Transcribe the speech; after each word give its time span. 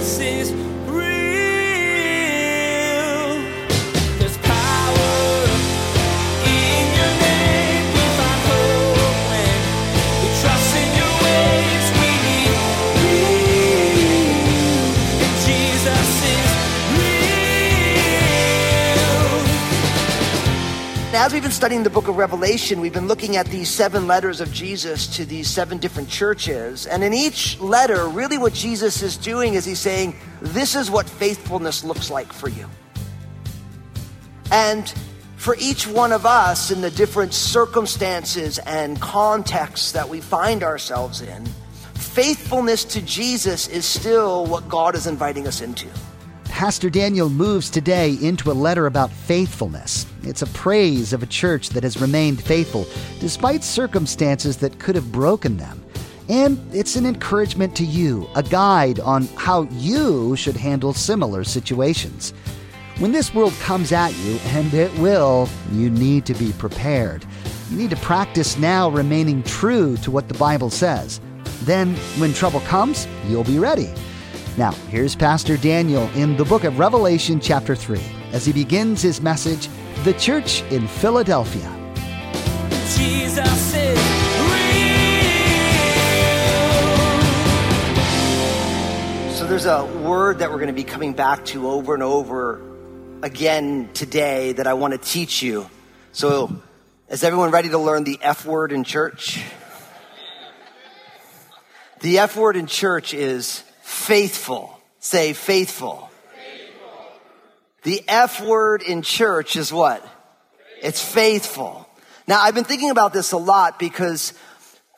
Jesus 0.00 0.71
As 21.22 21.32
we've 21.32 21.40
been 21.40 21.52
studying 21.52 21.84
the 21.84 21.88
book 21.88 22.08
of 22.08 22.16
Revelation, 22.16 22.80
we've 22.80 22.92
been 22.92 23.06
looking 23.06 23.36
at 23.36 23.46
these 23.46 23.68
seven 23.70 24.08
letters 24.08 24.40
of 24.40 24.52
Jesus 24.52 25.06
to 25.18 25.24
these 25.24 25.46
seven 25.46 25.78
different 25.78 26.08
churches. 26.08 26.84
And 26.84 27.04
in 27.04 27.14
each 27.14 27.60
letter, 27.60 28.08
really 28.08 28.38
what 28.38 28.52
Jesus 28.52 29.02
is 29.02 29.16
doing 29.16 29.54
is 29.54 29.64
he's 29.64 29.78
saying, 29.78 30.16
This 30.40 30.74
is 30.74 30.90
what 30.90 31.08
faithfulness 31.08 31.84
looks 31.84 32.10
like 32.10 32.32
for 32.32 32.48
you. 32.48 32.68
And 34.50 34.92
for 35.36 35.54
each 35.60 35.86
one 35.86 36.10
of 36.10 36.26
us 36.26 36.72
in 36.72 36.80
the 36.80 36.90
different 36.90 37.34
circumstances 37.34 38.58
and 38.58 39.00
contexts 39.00 39.92
that 39.92 40.08
we 40.08 40.20
find 40.20 40.64
ourselves 40.64 41.20
in, 41.20 41.46
faithfulness 41.94 42.82
to 42.86 43.00
Jesus 43.00 43.68
is 43.68 43.84
still 43.84 44.44
what 44.46 44.68
God 44.68 44.96
is 44.96 45.06
inviting 45.06 45.46
us 45.46 45.60
into. 45.60 45.86
Pastor 46.62 46.90
Daniel 46.90 47.28
moves 47.28 47.68
today 47.68 48.16
into 48.22 48.48
a 48.48 48.54
letter 48.54 48.86
about 48.86 49.10
faithfulness. 49.10 50.06
It's 50.22 50.42
a 50.42 50.46
praise 50.46 51.12
of 51.12 51.20
a 51.20 51.26
church 51.26 51.70
that 51.70 51.82
has 51.82 52.00
remained 52.00 52.40
faithful 52.40 52.86
despite 53.18 53.64
circumstances 53.64 54.58
that 54.58 54.78
could 54.78 54.94
have 54.94 55.10
broken 55.10 55.56
them. 55.56 55.84
And 56.28 56.64
it's 56.72 56.94
an 56.94 57.04
encouragement 57.04 57.74
to 57.78 57.84
you, 57.84 58.28
a 58.36 58.44
guide 58.44 59.00
on 59.00 59.24
how 59.34 59.62
you 59.72 60.36
should 60.36 60.56
handle 60.56 60.92
similar 60.92 61.42
situations. 61.42 62.32
When 62.98 63.10
this 63.10 63.34
world 63.34 63.54
comes 63.54 63.90
at 63.90 64.16
you, 64.18 64.36
and 64.44 64.72
it 64.72 64.96
will, 65.00 65.48
you 65.72 65.90
need 65.90 66.26
to 66.26 66.34
be 66.34 66.52
prepared. 66.52 67.26
You 67.70 67.76
need 67.76 67.90
to 67.90 67.96
practice 67.96 68.56
now 68.56 68.88
remaining 68.88 69.42
true 69.42 69.96
to 69.96 70.12
what 70.12 70.28
the 70.28 70.38
Bible 70.38 70.70
says. 70.70 71.20
Then, 71.62 71.96
when 72.18 72.32
trouble 72.32 72.60
comes, 72.60 73.08
you'll 73.26 73.42
be 73.42 73.58
ready. 73.58 73.92
Now, 74.58 74.72
here's 74.90 75.16
Pastor 75.16 75.56
Daniel 75.56 76.10
in 76.14 76.36
the 76.36 76.44
book 76.44 76.64
of 76.64 76.78
Revelation, 76.78 77.40
chapter 77.40 77.74
3, 77.74 77.98
as 78.32 78.44
he 78.44 78.52
begins 78.52 79.00
his 79.00 79.22
message 79.22 79.70
The 80.04 80.12
Church 80.12 80.60
in 80.64 80.86
Philadelphia. 80.86 81.62
Jesus 82.94 83.74
is. 83.74 83.98
So 89.38 89.46
there's 89.46 89.64
a 89.64 89.86
word 89.86 90.40
that 90.40 90.50
we're 90.50 90.58
going 90.58 90.66
to 90.66 90.74
be 90.74 90.84
coming 90.84 91.14
back 91.14 91.46
to 91.46 91.70
over 91.70 91.94
and 91.94 92.02
over 92.02 92.60
again 93.22 93.88
today 93.94 94.52
that 94.52 94.66
I 94.66 94.74
want 94.74 94.92
to 94.92 94.98
teach 94.98 95.42
you. 95.42 95.70
So 96.12 96.54
is 97.08 97.24
everyone 97.24 97.52
ready 97.52 97.70
to 97.70 97.78
learn 97.78 98.04
the 98.04 98.18
F 98.20 98.44
word 98.44 98.70
in 98.70 98.84
church? 98.84 99.42
The 102.00 102.18
F 102.18 102.36
word 102.36 102.56
in 102.56 102.66
church 102.66 103.14
is 103.14 103.64
faithful. 103.92 104.78
Say 104.98 105.32
faithful. 105.32 106.10
The 107.82 108.02
F 108.08 108.40
word 108.40 108.82
in 108.82 109.02
church 109.02 109.56
is 109.56 109.72
what? 109.72 110.06
It's 110.80 111.04
faithful. 111.04 111.88
Now, 112.26 112.40
I've 112.40 112.54
been 112.54 112.64
thinking 112.64 112.90
about 112.90 113.12
this 113.12 113.32
a 113.32 113.36
lot 113.36 113.78
because 113.78 114.32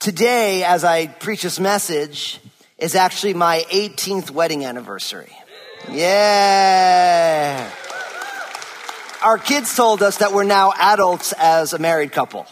today, 0.00 0.62
as 0.64 0.84
I 0.84 1.06
preach 1.06 1.42
this 1.42 1.58
message, 1.58 2.40
is 2.78 2.94
actually 2.94 3.34
my 3.34 3.64
18th 3.70 4.30
wedding 4.30 4.64
anniversary. 4.64 5.32
Yeah. 5.90 7.70
Our 9.22 9.38
kids 9.38 9.74
told 9.74 10.02
us 10.02 10.18
that 10.18 10.32
we're 10.32 10.44
now 10.44 10.72
adults 10.76 11.32
as 11.38 11.72
a 11.72 11.78
married 11.78 12.12
couple. 12.12 12.46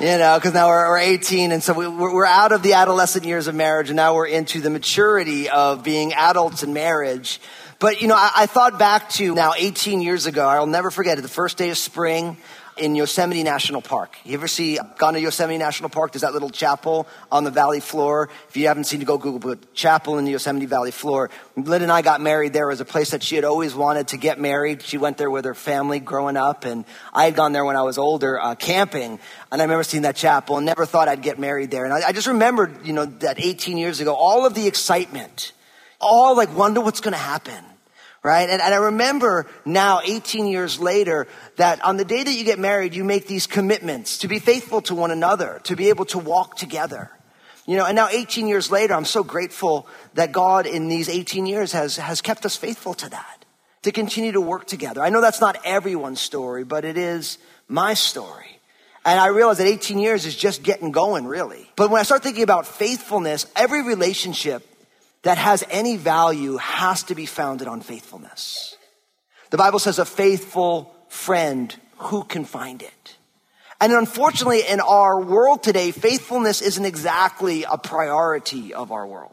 You 0.00 0.16
know, 0.16 0.38
because 0.38 0.54
now 0.54 0.68
we're, 0.68 0.88
we're 0.88 0.98
18, 0.98 1.52
and 1.52 1.62
so 1.62 1.74
we, 1.74 1.86
we're, 1.86 2.24
out 2.24 2.52
of 2.52 2.62
the 2.62 2.72
adolescent 2.72 3.26
years 3.26 3.48
of 3.48 3.54
marriage, 3.54 3.90
and 3.90 3.96
now 3.96 4.14
we're 4.14 4.28
into 4.28 4.62
the 4.62 4.70
maturity 4.70 5.50
of 5.50 5.84
being 5.84 6.14
adults 6.14 6.62
in 6.62 6.72
marriage. 6.72 7.38
But, 7.78 8.00
you 8.00 8.08
know, 8.08 8.14
I, 8.14 8.30
I 8.34 8.46
thought 8.46 8.78
back 8.78 9.10
to 9.10 9.34
now 9.34 9.52
18 9.54 10.00
years 10.00 10.24
ago. 10.24 10.48
I'll 10.48 10.64
never 10.64 10.90
forget 10.90 11.18
it. 11.18 11.20
The 11.20 11.28
first 11.28 11.58
day 11.58 11.68
of 11.68 11.76
spring 11.76 12.38
in 12.80 12.94
Yosemite 12.94 13.42
National 13.42 13.82
Park. 13.82 14.16
You 14.24 14.34
ever 14.34 14.48
see, 14.48 14.78
gone 14.96 15.12
to 15.12 15.20
Yosemite 15.20 15.58
National 15.58 15.90
Park? 15.90 16.12
There's 16.12 16.22
that 16.22 16.32
little 16.32 16.48
chapel 16.48 17.06
on 17.30 17.44
the 17.44 17.50
valley 17.50 17.80
floor. 17.80 18.30
If 18.48 18.56
you 18.56 18.68
haven't 18.68 18.84
seen 18.84 19.02
it, 19.02 19.04
go 19.04 19.18
Google 19.18 19.50
it. 19.52 19.74
Chapel 19.74 20.18
in 20.18 20.24
the 20.24 20.30
Yosemite 20.30 20.64
Valley 20.64 20.90
floor. 20.90 21.28
Lynn 21.56 21.82
and 21.82 21.92
I 21.92 22.00
got 22.00 22.22
married 22.22 22.54
there. 22.54 22.68
It 22.68 22.72
was 22.72 22.80
a 22.80 22.86
place 22.86 23.10
that 23.10 23.22
she 23.22 23.36
had 23.36 23.44
always 23.44 23.74
wanted 23.74 24.08
to 24.08 24.16
get 24.16 24.40
married. 24.40 24.82
She 24.82 24.96
went 24.96 25.18
there 25.18 25.30
with 25.30 25.44
her 25.44 25.54
family 25.54 26.00
growing 26.00 26.38
up, 26.38 26.64
and 26.64 26.86
I 27.12 27.26
had 27.26 27.34
gone 27.34 27.52
there 27.52 27.66
when 27.66 27.76
I 27.76 27.82
was 27.82 27.98
older, 27.98 28.40
uh, 28.40 28.54
camping. 28.54 29.20
And 29.52 29.60
I 29.60 29.64
remember 29.64 29.84
seeing 29.84 30.04
that 30.04 30.16
chapel 30.16 30.56
and 30.56 30.64
never 30.64 30.86
thought 30.86 31.06
I'd 31.06 31.22
get 31.22 31.38
married 31.38 31.70
there. 31.70 31.84
And 31.84 31.92
I, 31.92 32.08
I 32.08 32.12
just 32.12 32.28
remembered, 32.28 32.86
you 32.86 32.94
know, 32.94 33.04
that 33.04 33.38
18 33.38 33.76
years 33.76 34.00
ago, 34.00 34.14
all 34.14 34.46
of 34.46 34.54
the 34.54 34.66
excitement, 34.66 35.52
all 36.00 36.34
like 36.34 36.56
wonder 36.56 36.80
what's 36.80 37.00
going 37.00 37.12
to 37.12 37.18
happen 37.18 37.62
right? 38.22 38.48
And, 38.48 38.60
and, 38.60 38.74
I 38.74 38.78
remember 38.78 39.46
now, 39.64 40.00
18 40.04 40.46
years 40.46 40.78
later, 40.78 41.26
that 41.56 41.82
on 41.84 41.96
the 41.96 42.04
day 42.04 42.22
that 42.22 42.32
you 42.32 42.44
get 42.44 42.58
married, 42.58 42.94
you 42.94 43.04
make 43.04 43.26
these 43.26 43.46
commitments 43.46 44.18
to 44.18 44.28
be 44.28 44.38
faithful 44.38 44.82
to 44.82 44.94
one 44.94 45.10
another, 45.10 45.60
to 45.64 45.76
be 45.76 45.88
able 45.88 46.04
to 46.06 46.18
walk 46.18 46.56
together. 46.56 47.10
You 47.66 47.76
know, 47.76 47.86
and 47.86 47.94
now 47.94 48.08
18 48.08 48.48
years 48.48 48.70
later, 48.70 48.94
I'm 48.94 49.04
so 49.04 49.22
grateful 49.22 49.86
that 50.14 50.32
God 50.32 50.66
in 50.66 50.88
these 50.88 51.08
18 51.08 51.46
years 51.46 51.72
has, 51.72 51.96
has 51.96 52.20
kept 52.20 52.44
us 52.44 52.56
faithful 52.56 52.94
to 52.94 53.08
that, 53.10 53.44
to 53.82 53.92
continue 53.92 54.32
to 54.32 54.40
work 54.40 54.66
together. 54.66 55.02
I 55.02 55.10
know 55.10 55.20
that's 55.20 55.40
not 55.40 55.58
everyone's 55.64 56.20
story, 56.20 56.64
but 56.64 56.84
it 56.84 56.98
is 56.98 57.38
my 57.68 57.94
story. 57.94 58.60
And 59.04 59.18
I 59.18 59.28
realize 59.28 59.58
that 59.58 59.66
18 59.66 59.98
years 59.98 60.26
is 60.26 60.36
just 60.36 60.62
getting 60.62 60.90
going, 60.90 61.26
really. 61.26 61.70
But 61.76 61.90
when 61.90 62.00
I 62.00 62.02
start 62.02 62.22
thinking 62.22 62.42
about 62.42 62.66
faithfulness, 62.66 63.46
every 63.56 63.82
relationship 63.82 64.66
that 65.22 65.38
has 65.38 65.64
any 65.70 65.96
value 65.96 66.56
has 66.56 67.02
to 67.04 67.14
be 67.14 67.26
founded 67.26 67.68
on 67.68 67.80
faithfulness. 67.80 68.76
The 69.50 69.56
Bible 69.56 69.78
says 69.78 69.98
a 69.98 70.04
faithful 70.04 70.94
friend, 71.08 71.74
who 71.98 72.24
can 72.24 72.44
find 72.44 72.82
it? 72.82 73.16
And 73.80 73.92
unfortunately, 73.92 74.62
in 74.68 74.80
our 74.80 75.20
world 75.20 75.62
today, 75.62 75.90
faithfulness 75.90 76.60
isn't 76.60 76.84
exactly 76.84 77.64
a 77.64 77.78
priority 77.78 78.74
of 78.74 78.92
our 78.92 79.06
world. 79.06 79.32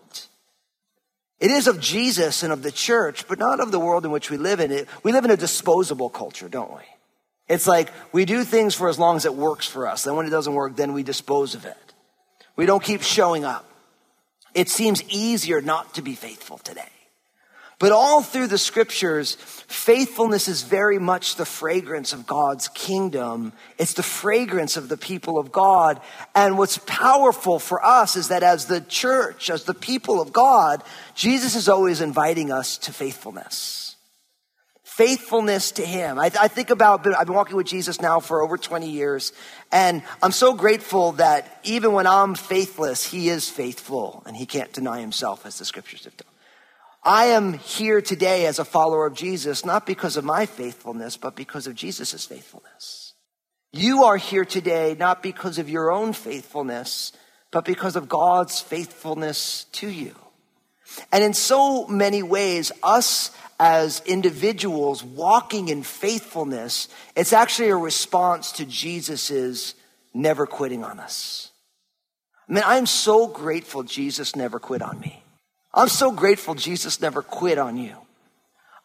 It 1.39 1.51
is 1.51 1.67
of 1.67 1.79
Jesus 1.79 2.43
and 2.43 2.51
of 2.51 2.63
the 2.63 2.71
church, 2.71 3.27
but 3.27 3.39
not 3.39 3.59
of 3.59 3.71
the 3.71 3.79
world 3.79 4.05
in 4.05 4.11
which 4.11 4.31
we 4.31 4.37
live 4.37 4.59
in. 4.59 4.71
It, 4.71 4.87
We 5.03 5.11
live 5.11 5.25
in 5.25 5.31
a 5.31 5.37
disposable 5.37 6.09
culture, 6.09 6.49
don't 6.49 6.73
we? 6.73 6.81
It's 7.47 7.67
like 7.67 7.91
we 8.11 8.25
do 8.25 8.43
things 8.43 8.73
for 8.73 8.89
as 8.89 8.97
long 8.97 9.17
as 9.17 9.25
it 9.25 9.33
works 9.33 9.67
for 9.67 9.87
us. 9.87 10.03
Then 10.03 10.15
when 10.15 10.25
it 10.25 10.31
doesn't 10.31 10.53
work, 10.53 10.75
then 10.75 10.93
we 10.93 11.03
dispose 11.03 11.53
of 11.53 11.65
it. 11.65 11.77
We 12.55 12.65
don't 12.65 12.83
keep 12.83 13.03
showing 13.03 13.45
up. 13.45 13.66
It 14.57 14.69
seems 14.69 15.03
easier 15.03 15.61
not 15.61 15.93
to 15.93 16.01
be 16.01 16.15
faithful 16.15 16.57
today. 16.57 16.89
But 17.77 17.91
all 17.91 18.23
through 18.23 18.47
the 18.47 18.57
scriptures, 18.57 19.35
faithfulness 19.35 20.47
is 20.47 20.63
very 20.63 20.97
much 20.97 21.35
the 21.35 21.45
fragrance 21.45 22.11
of 22.11 22.25
God's 22.25 22.67
kingdom. 22.69 23.53
It's 23.77 23.93
the 23.93 24.01
fragrance 24.01 24.75
of 24.75 24.89
the 24.89 24.97
people 24.97 25.37
of 25.37 25.51
God. 25.51 26.01
And 26.33 26.57
what's 26.57 26.79
powerful 26.87 27.59
for 27.59 27.85
us 27.85 28.15
is 28.15 28.29
that 28.29 28.41
as 28.41 28.65
the 28.65 28.81
church, 28.81 29.51
as 29.51 29.65
the 29.65 29.75
people 29.75 30.19
of 30.19 30.33
God, 30.33 30.81
Jesus 31.13 31.53
is 31.53 31.69
always 31.69 32.01
inviting 32.01 32.51
us 32.51 32.79
to 32.79 32.91
faithfulness 32.91 33.86
faithfulness 34.97 35.73
to 35.73 35.85
him. 35.85 36.17
I, 36.17 36.31
I, 36.41 36.47
think 36.47 36.71
about, 36.71 37.05
I've 37.05 37.27
been 37.27 37.35
walking 37.35 37.55
with 37.55 37.67
Jesus 37.67 38.01
now 38.01 38.19
for 38.19 38.41
over 38.41 38.57
20 38.57 38.89
years, 38.89 39.31
and 39.71 40.01
I'm 40.23 40.31
so 40.31 40.55
grateful 40.55 41.11
that 41.13 41.59
even 41.63 41.93
when 41.93 42.07
I'm 42.07 42.33
faithless, 42.33 43.05
he 43.05 43.29
is 43.29 43.47
faithful, 43.47 44.23
and 44.25 44.35
he 44.35 44.47
can't 44.47 44.73
deny 44.73 44.99
himself, 44.99 45.45
as 45.45 45.59
the 45.59 45.65
scriptures 45.65 46.05
have 46.05 46.17
done. 46.17 46.33
I 47.03 47.25
am 47.25 47.53
here 47.53 48.01
today 48.01 48.47
as 48.47 48.57
a 48.57 48.65
follower 48.65 49.05
of 49.05 49.13
Jesus, 49.13 49.63
not 49.63 49.85
because 49.85 50.17
of 50.17 50.25
my 50.25 50.47
faithfulness, 50.47 51.15
but 51.15 51.35
because 51.35 51.67
of 51.67 51.75
Jesus' 51.75 52.25
faithfulness. 52.25 53.13
You 53.73 54.05
are 54.05 54.17
here 54.17 54.45
today 54.45 54.95
not 54.97 55.21
because 55.21 55.59
of 55.59 55.69
your 55.69 55.91
own 55.91 56.13
faithfulness, 56.13 57.11
but 57.51 57.65
because 57.65 57.95
of 57.95 58.09
God's 58.09 58.59
faithfulness 58.61 59.65
to 59.73 59.87
you. 59.87 60.15
And 61.11 61.23
in 61.23 61.33
so 61.33 61.85
many 61.87 62.23
ways, 62.23 62.71
us 62.81 63.31
as 63.59 64.01
individuals 64.05 65.03
walking 65.03 65.69
in 65.69 65.83
faithfulness, 65.83 66.87
it's 67.15 67.33
actually 67.33 67.69
a 67.69 67.75
response 67.75 68.51
to 68.53 68.65
Jesus's 68.65 69.73
never 70.13 70.45
quitting 70.45 70.83
on 70.83 70.99
us. 70.99 71.51
I 72.47 72.53
mean, 72.53 72.63
I'm 72.65 72.85
so 72.85 73.27
grateful 73.27 73.83
Jesus 73.83 74.35
never 74.35 74.59
quit 74.59 74.81
on 74.81 74.99
me. 74.99 75.23
I'm 75.73 75.89
so 75.89 76.11
grateful 76.11 76.55
Jesus 76.55 77.01
never 77.01 77.21
quit 77.21 77.57
on 77.57 77.77
you. 77.77 77.95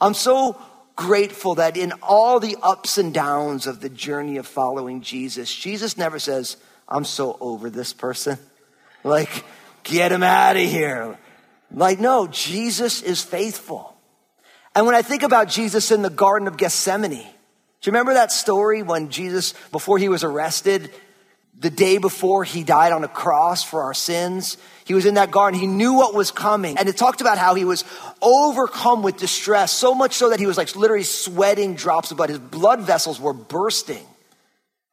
I'm 0.00 0.14
so 0.14 0.60
grateful 0.96 1.54
that 1.56 1.76
in 1.76 1.92
all 2.02 2.40
the 2.40 2.56
ups 2.62 2.98
and 2.98 3.14
downs 3.14 3.66
of 3.66 3.80
the 3.80 3.88
journey 3.88 4.36
of 4.36 4.46
following 4.46 5.00
Jesus, 5.00 5.54
Jesus 5.54 5.96
never 5.96 6.18
says, 6.18 6.56
I'm 6.88 7.04
so 7.04 7.36
over 7.40 7.70
this 7.70 7.92
person. 7.92 8.38
Like, 9.04 9.44
get 9.84 10.12
him 10.12 10.22
out 10.22 10.56
of 10.56 10.62
here. 10.62 11.18
Like, 11.70 11.98
no, 11.98 12.26
Jesus 12.26 13.02
is 13.02 13.22
faithful. 13.22 13.91
And 14.74 14.86
when 14.86 14.94
I 14.94 15.02
think 15.02 15.22
about 15.22 15.48
Jesus 15.48 15.90
in 15.90 16.02
the 16.02 16.10
Garden 16.10 16.48
of 16.48 16.56
Gethsemane, 16.56 17.10
do 17.10 17.16
you 17.16 17.92
remember 17.92 18.14
that 18.14 18.32
story 18.32 18.82
when 18.82 19.10
Jesus, 19.10 19.54
before 19.70 19.98
he 19.98 20.08
was 20.08 20.24
arrested, 20.24 20.90
the 21.58 21.70
day 21.70 21.98
before 21.98 22.44
he 22.44 22.64
died 22.64 22.92
on 22.92 23.04
a 23.04 23.08
cross 23.08 23.62
for 23.62 23.82
our 23.82 23.94
sins, 23.94 24.56
he 24.84 24.94
was 24.94 25.06
in 25.06 25.14
that 25.14 25.30
garden. 25.30 25.60
He 25.60 25.66
knew 25.66 25.94
what 25.94 26.14
was 26.14 26.30
coming. 26.30 26.76
And 26.78 26.88
it 26.88 26.96
talked 26.96 27.20
about 27.20 27.38
how 27.38 27.54
he 27.54 27.64
was 27.64 27.84
overcome 28.20 29.02
with 29.02 29.16
distress, 29.16 29.70
so 29.72 29.94
much 29.94 30.14
so 30.14 30.30
that 30.30 30.40
he 30.40 30.46
was 30.46 30.56
like 30.56 30.74
literally 30.74 31.04
sweating 31.04 31.74
drops 31.74 32.10
of 32.10 32.16
blood. 32.16 32.30
His 32.30 32.38
blood 32.38 32.80
vessels 32.80 33.20
were 33.20 33.32
bursting 33.32 34.04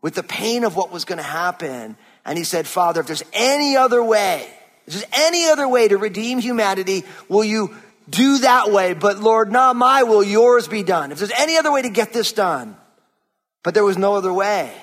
with 0.01 0.15
the 0.15 0.23
pain 0.23 0.63
of 0.63 0.75
what 0.75 0.91
was 0.91 1.05
going 1.05 1.17
to 1.17 1.23
happen. 1.23 1.97
And 2.25 2.37
he 2.37 2.43
said, 2.43 2.67
Father, 2.67 3.01
if 3.01 3.07
there's 3.07 3.23
any 3.33 3.75
other 3.75 4.03
way, 4.03 4.47
if 4.85 4.93
there's 4.93 5.05
any 5.13 5.45
other 5.45 5.67
way 5.67 5.87
to 5.87 5.97
redeem 5.97 6.39
humanity, 6.39 7.03
will 7.27 7.43
you 7.43 7.75
do 8.09 8.39
that 8.39 8.71
way? 8.71 8.93
But 8.93 9.19
Lord, 9.19 9.51
not 9.51 9.75
my 9.75 10.03
will, 10.03 10.23
yours 10.23 10.67
be 10.67 10.83
done. 10.83 11.11
If 11.11 11.19
there's 11.19 11.31
any 11.37 11.57
other 11.57 11.71
way 11.71 11.81
to 11.81 11.89
get 11.89 12.13
this 12.13 12.33
done, 12.33 12.75
but 13.63 13.73
there 13.73 13.83
was 13.83 13.97
no 13.97 14.15
other 14.15 14.33
way. 14.33 14.73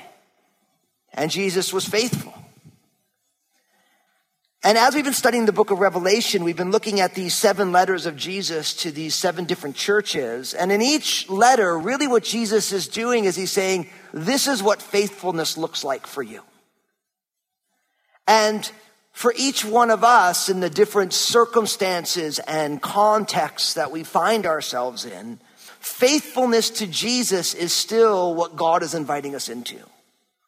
And 1.13 1.31
Jesus 1.31 1.73
was 1.73 1.87
faithful. 1.87 2.35
And 4.63 4.77
as 4.77 4.95
we've 4.95 5.05
been 5.05 5.13
studying 5.13 5.47
the 5.47 5.53
book 5.53 5.71
of 5.71 5.79
Revelation, 5.79 6.43
we've 6.43 6.57
been 6.57 6.73
looking 6.73 6.99
at 6.99 7.15
these 7.15 7.35
seven 7.35 7.71
letters 7.71 8.05
of 8.05 8.17
Jesus 8.17 8.75
to 8.75 8.91
these 8.91 9.15
seven 9.15 9.45
different 9.45 9.77
churches. 9.77 10.55
And 10.55 10.73
in 10.73 10.83
each 10.83 11.31
letter, 11.31 11.79
really 11.79 12.09
what 12.09 12.25
Jesus 12.25 12.73
is 12.73 12.89
doing 12.89 13.27
is 13.27 13.37
he's 13.37 13.53
saying, 13.53 13.89
this 14.13 14.49
is 14.49 14.65
what 14.65 14.83
faithfulness 14.83 15.57
looks 15.57 15.85
like 15.85 16.07
for 16.07 16.23
you. 16.23 16.43
And 18.27 18.69
for 19.17 19.33
each 19.35 19.65
one 19.65 19.91
of 19.91 20.05
us 20.05 20.51
in 20.51 20.61
the 20.61 20.69
different 20.69 21.15
circumstances 21.15 22.39
and 22.39 22.83
contexts 22.83 23.73
that 23.73 23.91
we 23.91 24.05
find 24.05 24.45
ourselves 24.45 25.07
in, 25.07 25.41
faithfulness 25.81 26.69
to 26.69 26.87
Jesus 26.87 27.55
is 27.55 27.73
still 27.73 28.35
what 28.35 28.57
God 28.57 28.83
is 28.83 28.93
inviting 28.93 29.35
us 29.35 29.49
into. 29.49 29.79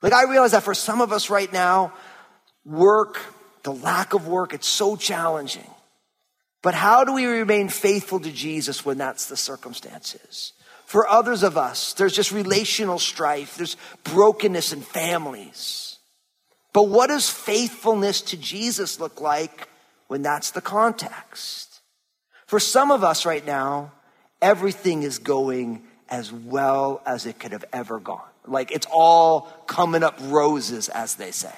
Like 0.03 0.13
I 0.13 0.25
realize 0.25 0.51
that 0.51 0.65
for 0.65 0.75
some 0.75 1.01
of 1.01 1.13
us 1.13 1.31
right 1.31 1.51
now, 1.51 1.95
work, 2.67 3.19
the 3.63 3.73
lack 3.73 4.13
of 4.13 4.29
work, 4.29 4.53
it's 4.53 4.69
so 4.69 4.97
challenging. 4.97 5.71
But 6.61 6.75
how 6.75 7.05
do 7.05 7.15
we 7.15 7.25
remain 7.25 7.71
faithful 7.71 8.21
to 8.21 8.31
Jesus 8.31 8.85
when 8.85 8.99
that's 8.99 9.29
the 9.29 9.37
circumstances? 9.39 10.53
For 10.85 11.09
others 11.09 11.43
of 11.43 11.57
us, 11.57 11.95
there's 11.95 12.15
just 12.15 12.33
relational 12.33 12.99
strife, 12.99 13.57
there's 13.57 13.79
brokenness 14.05 14.75
in 14.75 14.83
families. 14.83 15.88
But 16.79 16.91
what 16.91 17.09
does 17.09 17.29
faithfulness 17.29 18.21
to 18.21 18.37
Jesus 18.37 19.01
look 19.01 19.21
like 19.21 19.67
when 20.07 20.23
that's 20.23 20.53
the 20.53 20.61
context? 20.61 21.81
For 22.47 22.61
some 22.61 22.93
of 22.93 23.03
us 23.03 23.27
right 23.27 23.45
now, 23.45 23.91
everything 24.41 25.03
is 25.03 25.19
going 25.19 25.83
as 26.09 26.33
well 26.33 27.03
as 27.05 27.27
it 27.27 27.41
could 27.41 27.51
have 27.51 27.65
ever 27.73 27.99
gone. 27.99 28.31
Like 28.47 28.71
it's 28.71 28.87
all 28.93 29.41
coming 29.67 30.05
up 30.05 30.21
roses, 30.23 30.89
as 30.89 31.17
they 31.17 31.33
say. 31.33 31.57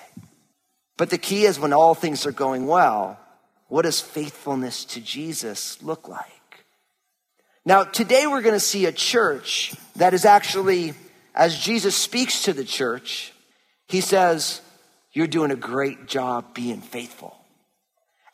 But 0.97 1.11
the 1.11 1.19
key 1.19 1.45
is 1.45 1.61
when 1.61 1.75
all 1.75 1.95
things 1.95 2.25
are 2.25 2.33
going 2.33 2.67
well, 2.67 3.21
what 3.69 3.83
does 3.83 4.01
faithfulness 4.01 4.87
to 4.87 5.03
Jesus 5.03 5.83
look 5.83 6.09
like? 6.09 6.65
Now, 7.67 7.85
today 7.85 8.27
we're 8.27 8.41
going 8.41 8.55
to 8.55 8.59
see 8.59 8.87
a 8.87 8.93
church 8.93 9.75
that 9.97 10.15
is 10.15 10.25
actually, 10.25 10.95
as 11.35 11.59
Jesus 11.59 11.95
speaks 11.95 12.45
to 12.45 12.55
the 12.55 12.65
church, 12.65 13.35
he 13.87 14.01
says, 14.01 14.63
You're 15.13 15.27
doing 15.27 15.51
a 15.51 15.57
great 15.57 16.07
job 16.07 16.55
being 16.55 16.81
faithful. 16.81 17.37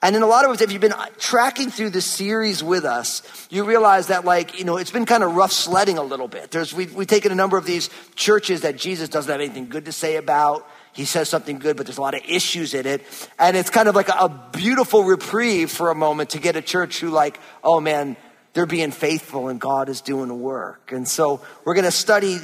And 0.02 0.14
in 0.14 0.22
a 0.22 0.26
lot 0.26 0.44
of 0.44 0.50
ways, 0.50 0.60
if 0.60 0.70
you've 0.70 0.80
been 0.80 0.94
tracking 1.18 1.70
through 1.70 1.90
this 1.90 2.04
series 2.04 2.62
with 2.62 2.84
us, 2.84 3.22
you 3.50 3.64
realize 3.64 4.08
that 4.08 4.24
like, 4.24 4.58
you 4.58 4.64
know, 4.64 4.76
it's 4.76 4.90
been 4.90 5.06
kind 5.06 5.24
of 5.24 5.34
rough 5.34 5.52
sledding 5.52 5.96
a 5.96 6.02
little 6.02 6.28
bit. 6.28 6.50
There's, 6.50 6.74
we've, 6.74 6.94
we've 6.94 7.08
taken 7.08 7.32
a 7.32 7.34
number 7.34 7.56
of 7.56 7.64
these 7.64 7.88
churches 8.14 8.60
that 8.60 8.76
Jesus 8.76 9.08
doesn't 9.08 9.30
have 9.30 9.40
anything 9.40 9.68
good 9.68 9.86
to 9.86 9.92
say 9.92 10.16
about. 10.16 10.68
He 10.92 11.06
says 11.06 11.28
something 11.28 11.58
good, 11.58 11.76
but 11.76 11.86
there's 11.86 11.98
a 11.98 12.02
lot 12.02 12.14
of 12.14 12.20
issues 12.28 12.74
in 12.74 12.86
it. 12.86 13.02
And 13.38 13.56
it's 13.56 13.70
kind 13.70 13.88
of 13.88 13.94
like 13.94 14.08
a, 14.08 14.28
beautiful 14.52 15.04
reprieve 15.04 15.70
for 15.70 15.90
a 15.90 15.94
moment 15.94 16.30
to 16.30 16.38
get 16.38 16.56
a 16.56 16.62
church 16.62 17.00
who 17.00 17.10
like, 17.10 17.38
oh 17.64 17.80
man, 17.80 18.16
they're 18.52 18.66
being 18.66 18.90
faithful 18.90 19.48
and 19.48 19.60
God 19.60 19.88
is 19.88 20.00
doing 20.02 20.40
work. 20.40 20.92
And 20.92 21.08
so 21.08 21.40
we're 21.64 21.74
going 21.74 21.84
to 21.84 21.90
study 21.90 22.38